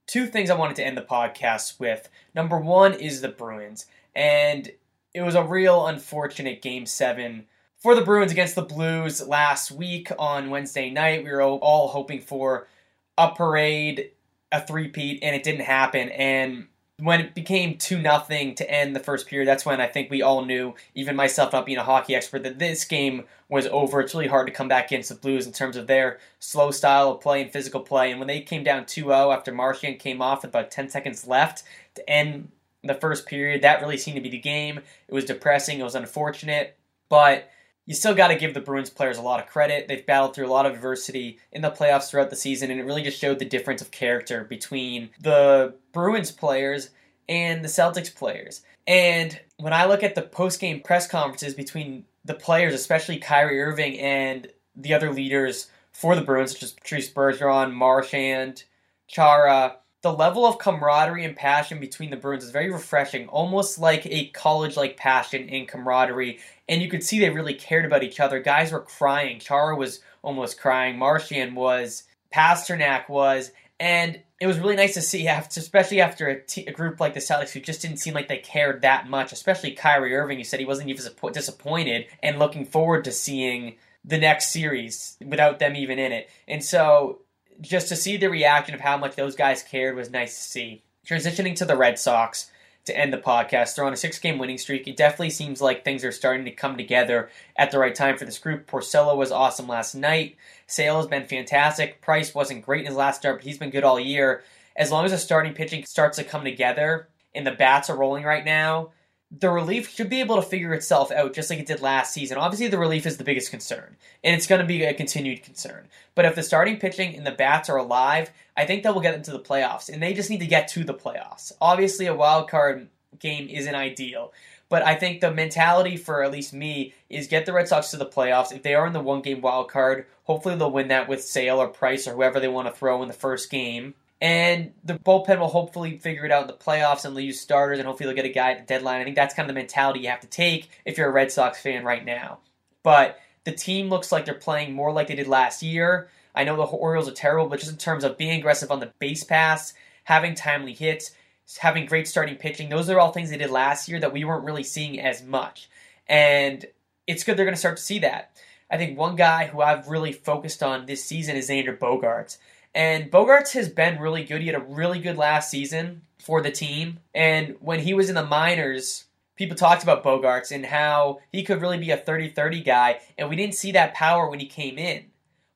two 0.06 0.26
things 0.26 0.50
I 0.50 0.56
wanted 0.56 0.76
to 0.76 0.86
end 0.86 0.96
the 0.96 1.02
podcast 1.02 1.80
with. 1.80 2.08
Number 2.34 2.58
one 2.58 2.94
is 2.94 3.20
the 3.20 3.28
Bruins. 3.28 3.86
And 4.14 4.70
it 5.14 5.22
was 5.22 5.34
a 5.34 5.42
real 5.42 5.86
unfortunate 5.86 6.62
game 6.62 6.86
seven 6.86 7.46
for 7.78 7.94
the 7.94 8.02
Bruins 8.02 8.32
against 8.32 8.54
the 8.54 8.62
Blues 8.62 9.26
last 9.26 9.70
week 9.70 10.10
on 10.18 10.50
Wednesday 10.50 10.90
night. 10.90 11.24
We 11.24 11.30
were 11.30 11.42
all 11.42 11.88
hoping 11.88 12.20
for 12.20 12.68
a 13.16 13.30
parade, 13.30 14.10
a 14.52 14.60
three-peat, 14.60 15.20
and 15.22 15.34
it 15.34 15.42
didn't 15.42 15.64
happen. 15.64 16.08
And 16.10 16.66
when 17.00 17.20
it 17.20 17.34
became 17.34 17.78
2 17.78 18.00
nothing 18.00 18.54
to 18.56 18.68
end 18.68 18.94
the 18.94 19.00
first 19.00 19.28
period, 19.28 19.46
that's 19.46 19.64
when 19.64 19.80
I 19.80 19.86
think 19.86 20.10
we 20.10 20.20
all 20.20 20.44
knew, 20.44 20.74
even 20.94 21.14
myself 21.14 21.52
not 21.52 21.64
being 21.64 21.78
a 21.78 21.84
hockey 21.84 22.14
expert, 22.14 22.42
that 22.42 22.58
this 22.58 22.84
game 22.84 23.24
was 23.48 23.66
over. 23.68 24.00
It's 24.00 24.14
really 24.14 24.26
hard 24.26 24.48
to 24.48 24.52
come 24.52 24.66
back 24.66 24.86
against 24.86 25.08
the 25.08 25.14
Blues 25.14 25.46
in 25.46 25.52
terms 25.52 25.76
of 25.76 25.86
their 25.86 26.18
slow 26.40 26.72
style 26.72 27.12
of 27.12 27.20
play 27.20 27.40
and 27.40 27.52
physical 27.52 27.80
play. 27.80 28.10
And 28.10 28.18
when 28.18 28.26
they 28.26 28.40
came 28.40 28.64
down 28.64 28.84
2 28.84 29.02
0 29.02 29.30
after 29.30 29.52
Marchand 29.52 30.00
came 30.00 30.20
off 30.20 30.42
with 30.42 30.50
about 30.50 30.72
10 30.72 30.88
seconds 30.88 31.26
left 31.26 31.62
to 31.94 32.10
end 32.10 32.50
the 32.82 32.94
first 32.94 33.26
period, 33.26 33.62
that 33.62 33.80
really 33.80 33.96
seemed 33.96 34.16
to 34.16 34.22
be 34.22 34.28
the 34.28 34.38
game. 34.38 34.78
It 35.06 35.14
was 35.14 35.24
depressing, 35.24 35.78
it 35.78 35.84
was 35.84 35.94
unfortunate, 35.94 36.76
but 37.08 37.48
you 37.88 37.94
still 37.94 38.14
got 38.14 38.28
to 38.28 38.36
give 38.36 38.52
the 38.52 38.60
Bruins 38.60 38.90
players 38.90 39.16
a 39.16 39.22
lot 39.22 39.40
of 39.40 39.46
credit. 39.46 39.88
They've 39.88 40.04
battled 40.04 40.34
through 40.34 40.46
a 40.46 40.52
lot 40.52 40.66
of 40.66 40.74
adversity 40.74 41.38
in 41.52 41.62
the 41.62 41.70
playoffs 41.70 42.10
throughout 42.10 42.28
the 42.28 42.36
season, 42.36 42.70
and 42.70 42.78
it 42.78 42.84
really 42.84 43.02
just 43.02 43.18
showed 43.18 43.38
the 43.38 43.46
difference 43.46 43.80
of 43.80 43.90
character 43.90 44.44
between 44.44 45.08
the 45.22 45.74
Bruins 45.92 46.30
players 46.30 46.90
and 47.30 47.64
the 47.64 47.68
Celtics 47.68 48.14
players. 48.14 48.60
And 48.86 49.40
when 49.56 49.72
I 49.72 49.86
look 49.86 50.02
at 50.02 50.14
the 50.14 50.20
post 50.20 50.60
game 50.60 50.82
press 50.82 51.08
conferences 51.08 51.54
between 51.54 52.04
the 52.26 52.34
players, 52.34 52.74
especially 52.74 53.16
Kyrie 53.16 53.58
Irving 53.58 53.98
and 53.98 54.48
the 54.76 54.92
other 54.92 55.10
leaders 55.10 55.70
for 55.90 56.14
the 56.14 56.20
Bruins, 56.20 56.52
such 56.52 56.64
as 56.64 56.72
Patrice 56.72 57.10
Bergeron, 57.10 57.72
Marchand, 57.72 58.64
Chara, 59.06 59.78
the 60.02 60.12
level 60.12 60.44
of 60.44 60.58
camaraderie 60.58 61.24
and 61.24 61.34
passion 61.34 61.80
between 61.80 62.10
the 62.10 62.16
Bruins 62.16 62.44
is 62.44 62.50
very 62.50 62.70
refreshing, 62.70 63.28
almost 63.28 63.78
like 63.78 64.04
a 64.04 64.28
college 64.28 64.76
like 64.76 64.98
passion 64.98 65.48
and 65.48 65.66
camaraderie. 65.66 66.38
And 66.68 66.82
you 66.82 66.88
could 66.88 67.02
see 67.02 67.18
they 67.18 67.30
really 67.30 67.54
cared 67.54 67.84
about 67.84 68.02
each 68.02 68.20
other. 68.20 68.40
Guys 68.40 68.72
were 68.72 68.80
crying. 68.80 69.38
Chara 69.38 69.74
was 69.74 70.00
almost 70.22 70.60
crying. 70.60 70.98
Marchand 70.98 71.56
was. 71.56 72.04
Pastrnak 72.34 73.08
was. 73.08 73.50
And 73.80 74.20
it 74.40 74.46
was 74.46 74.58
really 74.58 74.76
nice 74.76 74.94
to 74.94 75.02
see, 75.02 75.28
after, 75.28 75.60
especially 75.60 76.00
after 76.00 76.28
a, 76.28 76.40
t- 76.40 76.66
a 76.66 76.72
group 76.72 77.00
like 77.00 77.14
the 77.14 77.20
Celtics 77.20 77.52
who 77.52 77.60
just 77.60 77.82
didn't 77.82 77.98
seem 77.98 78.14
like 78.14 78.28
they 78.28 78.38
cared 78.38 78.82
that 78.82 79.08
much, 79.08 79.32
especially 79.32 79.72
Kyrie 79.72 80.14
Irving, 80.14 80.38
who 80.38 80.44
said 80.44 80.60
he 80.60 80.66
wasn't 80.66 80.88
even 80.88 81.04
disappointed 81.32 82.06
and 82.22 82.38
looking 82.38 82.64
forward 82.64 83.04
to 83.04 83.12
seeing 83.12 83.76
the 84.04 84.18
next 84.18 84.52
series 84.52 85.16
without 85.24 85.58
them 85.58 85.76
even 85.76 85.98
in 85.98 86.12
it. 86.12 86.28
And 86.46 86.62
so 86.62 87.20
just 87.60 87.88
to 87.88 87.96
see 87.96 88.16
the 88.16 88.30
reaction 88.30 88.74
of 88.74 88.80
how 88.80 88.96
much 88.96 89.16
those 89.16 89.34
guys 89.34 89.62
cared 89.62 89.96
was 89.96 90.10
nice 90.10 90.36
to 90.36 90.42
see. 90.42 90.82
Transitioning 91.06 91.56
to 91.56 91.64
the 91.64 91.76
Red 91.76 91.98
Sox, 91.98 92.50
to 92.88 92.98
end 92.98 93.12
the 93.12 93.18
podcast. 93.18 93.74
They're 93.74 93.84
on 93.84 93.92
a 93.92 93.96
six 93.96 94.18
game 94.18 94.38
winning 94.38 94.58
streak. 94.58 94.86
It 94.88 94.96
definitely 94.96 95.30
seems 95.30 95.62
like 95.62 95.84
things 95.84 96.04
are 96.04 96.12
starting 96.12 96.44
to 96.44 96.50
come 96.50 96.76
together 96.76 97.30
at 97.56 97.70
the 97.70 97.78
right 97.78 97.94
time 97.94 98.18
for 98.18 98.24
this 98.24 98.38
group. 98.38 98.66
Porcello 98.66 99.16
was 99.16 99.30
awesome 99.30 99.68
last 99.68 99.94
night. 99.94 100.36
Sale 100.66 100.96
has 100.96 101.06
been 101.06 101.26
fantastic. 101.26 102.00
Price 102.02 102.34
wasn't 102.34 102.64
great 102.64 102.80
in 102.80 102.86
his 102.86 102.96
last 102.96 103.20
start, 103.20 103.38
but 103.38 103.44
he's 103.44 103.58
been 103.58 103.70
good 103.70 103.84
all 103.84 104.00
year. 104.00 104.42
As 104.76 104.90
long 104.90 105.04
as 105.04 105.12
the 105.12 105.18
starting 105.18 105.54
pitching 105.54 105.84
starts 105.84 106.18
to 106.18 106.24
come 106.24 106.44
together 106.44 107.08
and 107.34 107.46
the 107.46 107.52
bats 107.52 107.88
are 107.88 107.96
rolling 107.96 108.24
right 108.24 108.44
now, 108.44 108.90
the 109.30 109.50
relief 109.50 109.90
should 109.90 110.08
be 110.08 110.20
able 110.20 110.36
to 110.36 110.42
figure 110.42 110.72
itself 110.72 111.12
out 111.12 111.34
just 111.34 111.50
like 111.50 111.58
it 111.58 111.66
did 111.66 111.82
last 111.82 112.14
season. 112.14 112.38
Obviously, 112.38 112.68
the 112.68 112.78
relief 112.78 113.04
is 113.04 113.18
the 113.18 113.24
biggest 113.24 113.50
concern, 113.50 113.96
and 114.24 114.34
it's 114.34 114.46
going 114.46 114.60
to 114.60 114.66
be 114.66 114.84
a 114.84 114.94
continued 114.94 115.42
concern. 115.42 115.88
But 116.14 116.24
if 116.24 116.34
the 116.34 116.42
starting 116.42 116.78
pitching 116.78 117.14
and 117.14 117.26
the 117.26 117.32
bats 117.32 117.68
are 117.68 117.76
alive, 117.76 118.30
I 118.56 118.64
think 118.64 118.82
that 118.82 118.94
will 118.94 119.02
get 119.02 119.12
them 119.12 119.22
to 119.24 119.32
the 119.32 119.38
playoffs, 119.38 119.90
and 119.90 120.02
they 120.02 120.14
just 120.14 120.30
need 120.30 120.40
to 120.40 120.46
get 120.46 120.68
to 120.68 120.84
the 120.84 120.94
playoffs. 120.94 121.52
Obviously, 121.60 122.06
a 122.06 122.14
wild 122.14 122.48
card 122.48 122.88
game 123.18 123.48
isn't 123.50 123.74
ideal, 123.74 124.32
but 124.70 124.82
I 124.82 124.94
think 124.94 125.20
the 125.20 125.30
mentality 125.30 125.98
for 125.98 126.22
at 126.22 126.32
least 126.32 126.54
me 126.54 126.94
is 127.10 127.28
get 127.28 127.44
the 127.44 127.52
Red 127.52 127.68
Sox 127.68 127.90
to 127.90 127.98
the 127.98 128.06
playoffs. 128.06 128.52
If 128.52 128.62
they 128.62 128.74
are 128.74 128.86
in 128.86 128.94
the 128.94 129.00
one 129.00 129.20
game 129.20 129.42
wild 129.42 129.70
card, 129.70 130.06
hopefully 130.24 130.56
they'll 130.56 130.70
win 130.70 130.88
that 130.88 131.08
with 131.08 131.22
Sale 131.22 131.58
or 131.58 131.68
Price 131.68 132.08
or 132.08 132.14
whoever 132.14 132.40
they 132.40 132.48
want 132.48 132.68
to 132.68 132.74
throw 132.74 133.02
in 133.02 133.08
the 133.08 133.14
first 133.14 133.50
game. 133.50 133.94
And 134.20 134.72
the 134.82 134.94
bullpen 134.94 135.38
will 135.38 135.48
hopefully 135.48 135.98
figure 135.98 136.24
it 136.24 136.32
out 136.32 136.42
in 136.42 136.48
the 136.48 136.54
playoffs 136.54 137.04
and 137.04 137.16
use 137.16 137.40
starters, 137.40 137.78
and 137.78 137.86
hopefully 137.86 138.08
they'll 138.08 138.16
get 138.16 138.24
a 138.28 138.34
guy 138.34 138.52
at 138.52 138.58
the 138.58 138.64
deadline. 138.64 139.00
I 139.00 139.04
think 139.04 139.14
that's 139.14 139.34
kind 139.34 139.48
of 139.48 139.54
the 139.54 139.60
mentality 139.60 140.00
you 140.00 140.08
have 140.08 140.20
to 140.20 140.26
take 140.26 140.70
if 140.84 140.98
you're 140.98 141.08
a 141.08 141.12
Red 141.12 141.30
Sox 141.30 141.60
fan 141.60 141.84
right 141.84 142.04
now. 142.04 142.38
But 142.82 143.20
the 143.44 143.52
team 143.52 143.88
looks 143.88 144.10
like 144.10 144.24
they're 144.24 144.34
playing 144.34 144.74
more 144.74 144.92
like 144.92 145.06
they 145.06 145.14
did 145.14 145.28
last 145.28 145.62
year. 145.62 146.08
I 146.34 146.44
know 146.44 146.56
the 146.56 146.62
Orioles 146.62 147.08
are 147.08 147.12
terrible, 147.12 147.48
but 147.48 147.60
just 147.60 147.72
in 147.72 147.78
terms 147.78 148.04
of 148.04 148.18
being 148.18 148.38
aggressive 148.38 148.70
on 148.70 148.80
the 148.80 148.92
base 148.98 149.24
pass, 149.24 149.72
having 150.04 150.34
timely 150.34 150.74
hits, 150.74 151.12
having 151.58 151.86
great 151.86 152.08
starting 152.08 152.36
pitching, 152.36 152.68
those 152.68 152.90
are 152.90 152.98
all 152.98 153.12
things 153.12 153.30
they 153.30 153.38
did 153.38 153.50
last 153.50 153.88
year 153.88 154.00
that 154.00 154.12
we 154.12 154.24
weren't 154.24 154.44
really 154.44 154.64
seeing 154.64 155.00
as 155.00 155.22
much. 155.22 155.70
And 156.08 156.66
it's 157.06 157.24
good 157.24 157.36
they're 157.36 157.44
going 157.44 157.54
to 157.54 157.58
start 157.58 157.76
to 157.76 157.82
see 157.82 158.00
that. 158.00 158.32
I 158.70 158.76
think 158.76 158.98
one 158.98 159.16
guy 159.16 159.46
who 159.46 159.62
I've 159.62 159.88
really 159.88 160.12
focused 160.12 160.62
on 160.62 160.86
this 160.86 161.04
season 161.04 161.36
is 161.36 161.48
Xander 161.48 161.76
Bogaerts. 161.76 162.38
And 162.78 163.10
Bogaerts 163.10 163.54
has 163.54 163.68
been 163.68 163.98
really 163.98 164.22
good. 164.22 164.40
He 164.40 164.46
had 164.46 164.54
a 164.54 164.64
really 164.64 165.00
good 165.00 165.16
last 165.16 165.50
season 165.50 166.02
for 166.20 166.40
the 166.40 166.52
team. 166.52 167.00
And 167.12 167.56
when 167.58 167.80
he 167.80 167.92
was 167.92 168.08
in 168.08 168.14
the 168.14 168.24
minors, 168.24 169.06
people 169.34 169.56
talked 169.56 169.82
about 169.82 170.04
Bogaerts 170.04 170.52
and 170.52 170.64
how 170.64 171.18
he 171.32 171.42
could 171.42 171.60
really 171.60 171.78
be 171.78 171.90
a 171.90 171.96
30 171.96 172.30
30 172.30 172.62
guy. 172.62 173.00
And 173.18 173.28
we 173.28 173.34
didn't 173.34 173.56
see 173.56 173.72
that 173.72 173.94
power 173.94 174.30
when 174.30 174.38
he 174.38 174.46
came 174.46 174.78
in. 174.78 175.06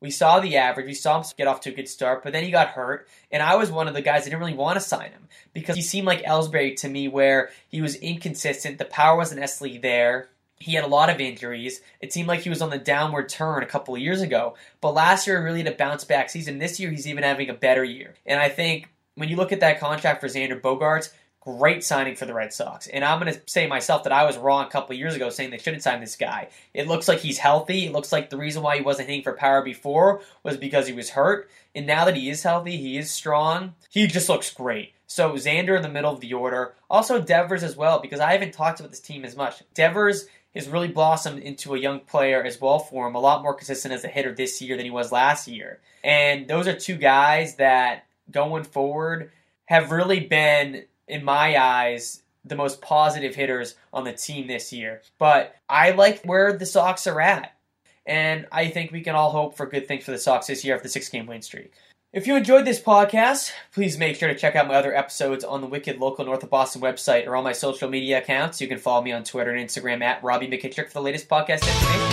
We 0.00 0.10
saw 0.10 0.40
the 0.40 0.56
average. 0.56 0.86
We 0.86 0.94
saw 0.94 1.20
him 1.20 1.30
get 1.38 1.46
off 1.46 1.60
to 1.60 1.70
a 1.70 1.74
good 1.74 1.88
start, 1.88 2.24
but 2.24 2.32
then 2.32 2.42
he 2.42 2.50
got 2.50 2.70
hurt. 2.70 3.06
And 3.30 3.40
I 3.40 3.54
was 3.54 3.70
one 3.70 3.86
of 3.86 3.94
the 3.94 4.02
guys 4.02 4.24
that 4.24 4.30
didn't 4.30 4.40
really 4.40 4.54
want 4.54 4.80
to 4.80 4.84
sign 4.84 5.12
him 5.12 5.28
because 5.52 5.76
he 5.76 5.82
seemed 5.82 6.08
like 6.08 6.24
Ellsbury 6.24 6.74
to 6.80 6.88
me, 6.88 7.06
where 7.06 7.50
he 7.68 7.80
was 7.80 7.94
inconsistent. 7.94 8.78
The 8.78 8.84
power 8.84 9.16
wasn't 9.16 9.42
necessarily 9.42 9.78
there. 9.78 10.28
He 10.62 10.74
had 10.74 10.84
a 10.84 10.88
lot 10.88 11.10
of 11.10 11.20
injuries. 11.20 11.80
It 12.00 12.12
seemed 12.12 12.28
like 12.28 12.40
he 12.40 12.50
was 12.50 12.62
on 12.62 12.70
the 12.70 12.78
downward 12.78 13.28
turn 13.28 13.62
a 13.62 13.66
couple 13.66 13.94
of 13.94 14.00
years 14.00 14.20
ago. 14.20 14.54
But 14.80 14.94
last 14.94 15.26
year, 15.26 15.42
really 15.42 15.62
had 15.62 15.72
a 15.72 15.76
bounce 15.76 16.04
back 16.04 16.30
season. 16.30 16.58
This 16.58 16.78
year, 16.80 16.90
he's 16.90 17.06
even 17.06 17.24
having 17.24 17.50
a 17.50 17.54
better 17.54 17.84
year. 17.84 18.14
And 18.24 18.40
I 18.40 18.48
think 18.48 18.88
when 19.14 19.28
you 19.28 19.36
look 19.36 19.52
at 19.52 19.60
that 19.60 19.80
contract 19.80 20.20
for 20.20 20.28
Xander 20.28 20.60
Bogaerts, 20.60 21.10
great 21.40 21.82
signing 21.82 22.14
for 22.14 22.24
the 22.24 22.34
Red 22.34 22.52
Sox. 22.52 22.86
And 22.86 23.04
I'm 23.04 23.20
going 23.20 23.34
to 23.34 23.40
say 23.46 23.66
myself 23.66 24.04
that 24.04 24.12
I 24.12 24.24
was 24.24 24.38
wrong 24.38 24.64
a 24.64 24.70
couple 24.70 24.92
of 24.92 24.98
years 24.98 25.16
ago 25.16 25.28
saying 25.28 25.50
they 25.50 25.58
shouldn't 25.58 25.82
sign 25.82 26.00
this 26.00 26.16
guy. 26.16 26.48
It 26.72 26.86
looks 26.86 27.08
like 27.08 27.18
he's 27.18 27.38
healthy. 27.38 27.86
It 27.86 27.92
looks 27.92 28.12
like 28.12 28.30
the 28.30 28.36
reason 28.36 28.62
why 28.62 28.76
he 28.76 28.82
wasn't 28.82 29.08
hitting 29.08 29.24
for 29.24 29.32
power 29.32 29.60
before 29.62 30.20
was 30.44 30.56
because 30.56 30.86
he 30.86 30.92
was 30.92 31.10
hurt. 31.10 31.50
And 31.74 31.86
now 31.86 32.04
that 32.04 32.16
he 32.16 32.30
is 32.30 32.44
healthy, 32.44 32.76
he 32.76 32.96
is 32.96 33.10
strong. 33.10 33.74
He 33.90 34.06
just 34.06 34.28
looks 34.28 34.52
great. 34.52 34.92
So 35.08 35.32
Xander 35.32 35.76
in 35.76 35.82
the 35.82 35.88
middle 35.88 36.12
of 36.12 36.20
the 36.20 36.32
order. 36.32 36.74
Also 36.88 37.20
Devers 37.20 37.64
as 37.64 37.76
well, 37.76 37.98
because 37.98 38.20
I 38.20 38.32
haven't 38.32 38.54
talked 38.54 38.78
about 38.78 38.90
this 38.90 39.00
team 39.00 39.24
as 39.24 39.36
much. 39.36 39.62
Devers 39.74 40.26
has 40.54 40.68
really 40.68 40.88
blossomed 40.88 41.42
into 41.42 41.74
a 41.74 41.78
young 41.78 42.00
player 42.00 42.42
as 42.42 42.60
well 42.60 42.78
for 42.78 43.06
him, 43.06 43.14
a 43.14 43.20
lot 43.20 43.42
more 43.42 43.54
consistent 43.54 43.94
as 43.94 44.04
a 44.04 44.08
hitter 44.08 44.34
this 44.34 44.60
year 44.60 44.76
than 44.76 44.84
he 44.84 44.90
was 44.90 45.12
last 45.12 45.48
year. 45.48 45.80
And 46.04 46.46
those 46.46 46.68
are 46.68 46.78
two 46.78 46.96
guys 46.96 47.56
that 47.56 48.06
going 48.30 48.64
forward 48.64 49.30
have 49.66 49.90
really 49.90 50.20
been, 50.20 50.84
in 51.08 51.24
my 51.24 51.56
eyes, 51.60 52.22
the 52.44 52.56
most 52.56 52.80
positive 52.80 53.34
hitters 53.34 53.76
on 53.92 54.04
the 54.04 54.12
team 54.12 54.46
this 54.46 54.72
year. 54.72 55.02
But 55.18 55.56
I 55.68 55.92
like 55.92 56.22
where 56.24 56.52
the 56.52 56.66
Sox 56.66 57.06
are 57.06 57.20
at. 57.20 57.56
And 58.04 58.46
I 58.50 58.68
think 58.68 58.90
we 58.90 59.02
can 59.02 59.14
all 59.14 59.30
hope 59.30 59.56
for 59.56 59.66
good 59.66 59.86
things 59.86 60.04
for 60.04 60.10
the 60.10 60.18
Sox 60.18 60.48
this 60.48 60.64
year 60.64 60.74
after 60.74 60.84
the 60.84 60.88
six 60.88 61.08
game 61.08 61.26
win 61.26 61.40
streak. 61.40 61.72
If 62.12 62.26
you 62.26 62.36
enjoyed 62.36 62.66
this 62.66 62.78
podcast, 62.78 63.52
please 63.72 63.96
make 63.96 64.16
sure 64.16 64.28
to 64.28 64.34
check 64.34 64.54
out 64.54 64.68
my 64.68 64.74
other 64.74 64.94
episodes 64.94 65.44
on 65.44 65.62
the 65.62 65.66
Wicked 65.66 65.98
Local 65.98 66.26
North 66.26 66.42
of 66.42 66.50
Boston 66.50 66.82
website 66.82 67.26
or 67.26 67.36
on 67.36 67.42
my 67.42 67.52
social 67.52 67.88
media 67.88 68.18
accounts. 68.18 68.60
You 68.60 68.68
can 68.68 68.76
follow 68.76 69.00
me 69.00 69.12
on 69.12 69.24
Twitter 69.24 69.50
and 69.50 69.66
Instagram 69.66 70.02
at 70.02 70.22
Robby 70.22 70.46
McKittrick 70.46 70.88
for 70.88 70.92
the 70.92 71.00
latest 71.00 71.26
podcast 71.26 71.66
information. 71.66 72.10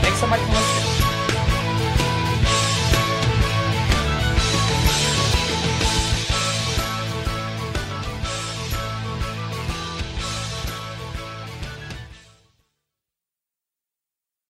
Thanks 0.00 0.20
so 0.20 0.26
much 0.26 0.40
for 0.40 0.52
listening. 0.52 1.05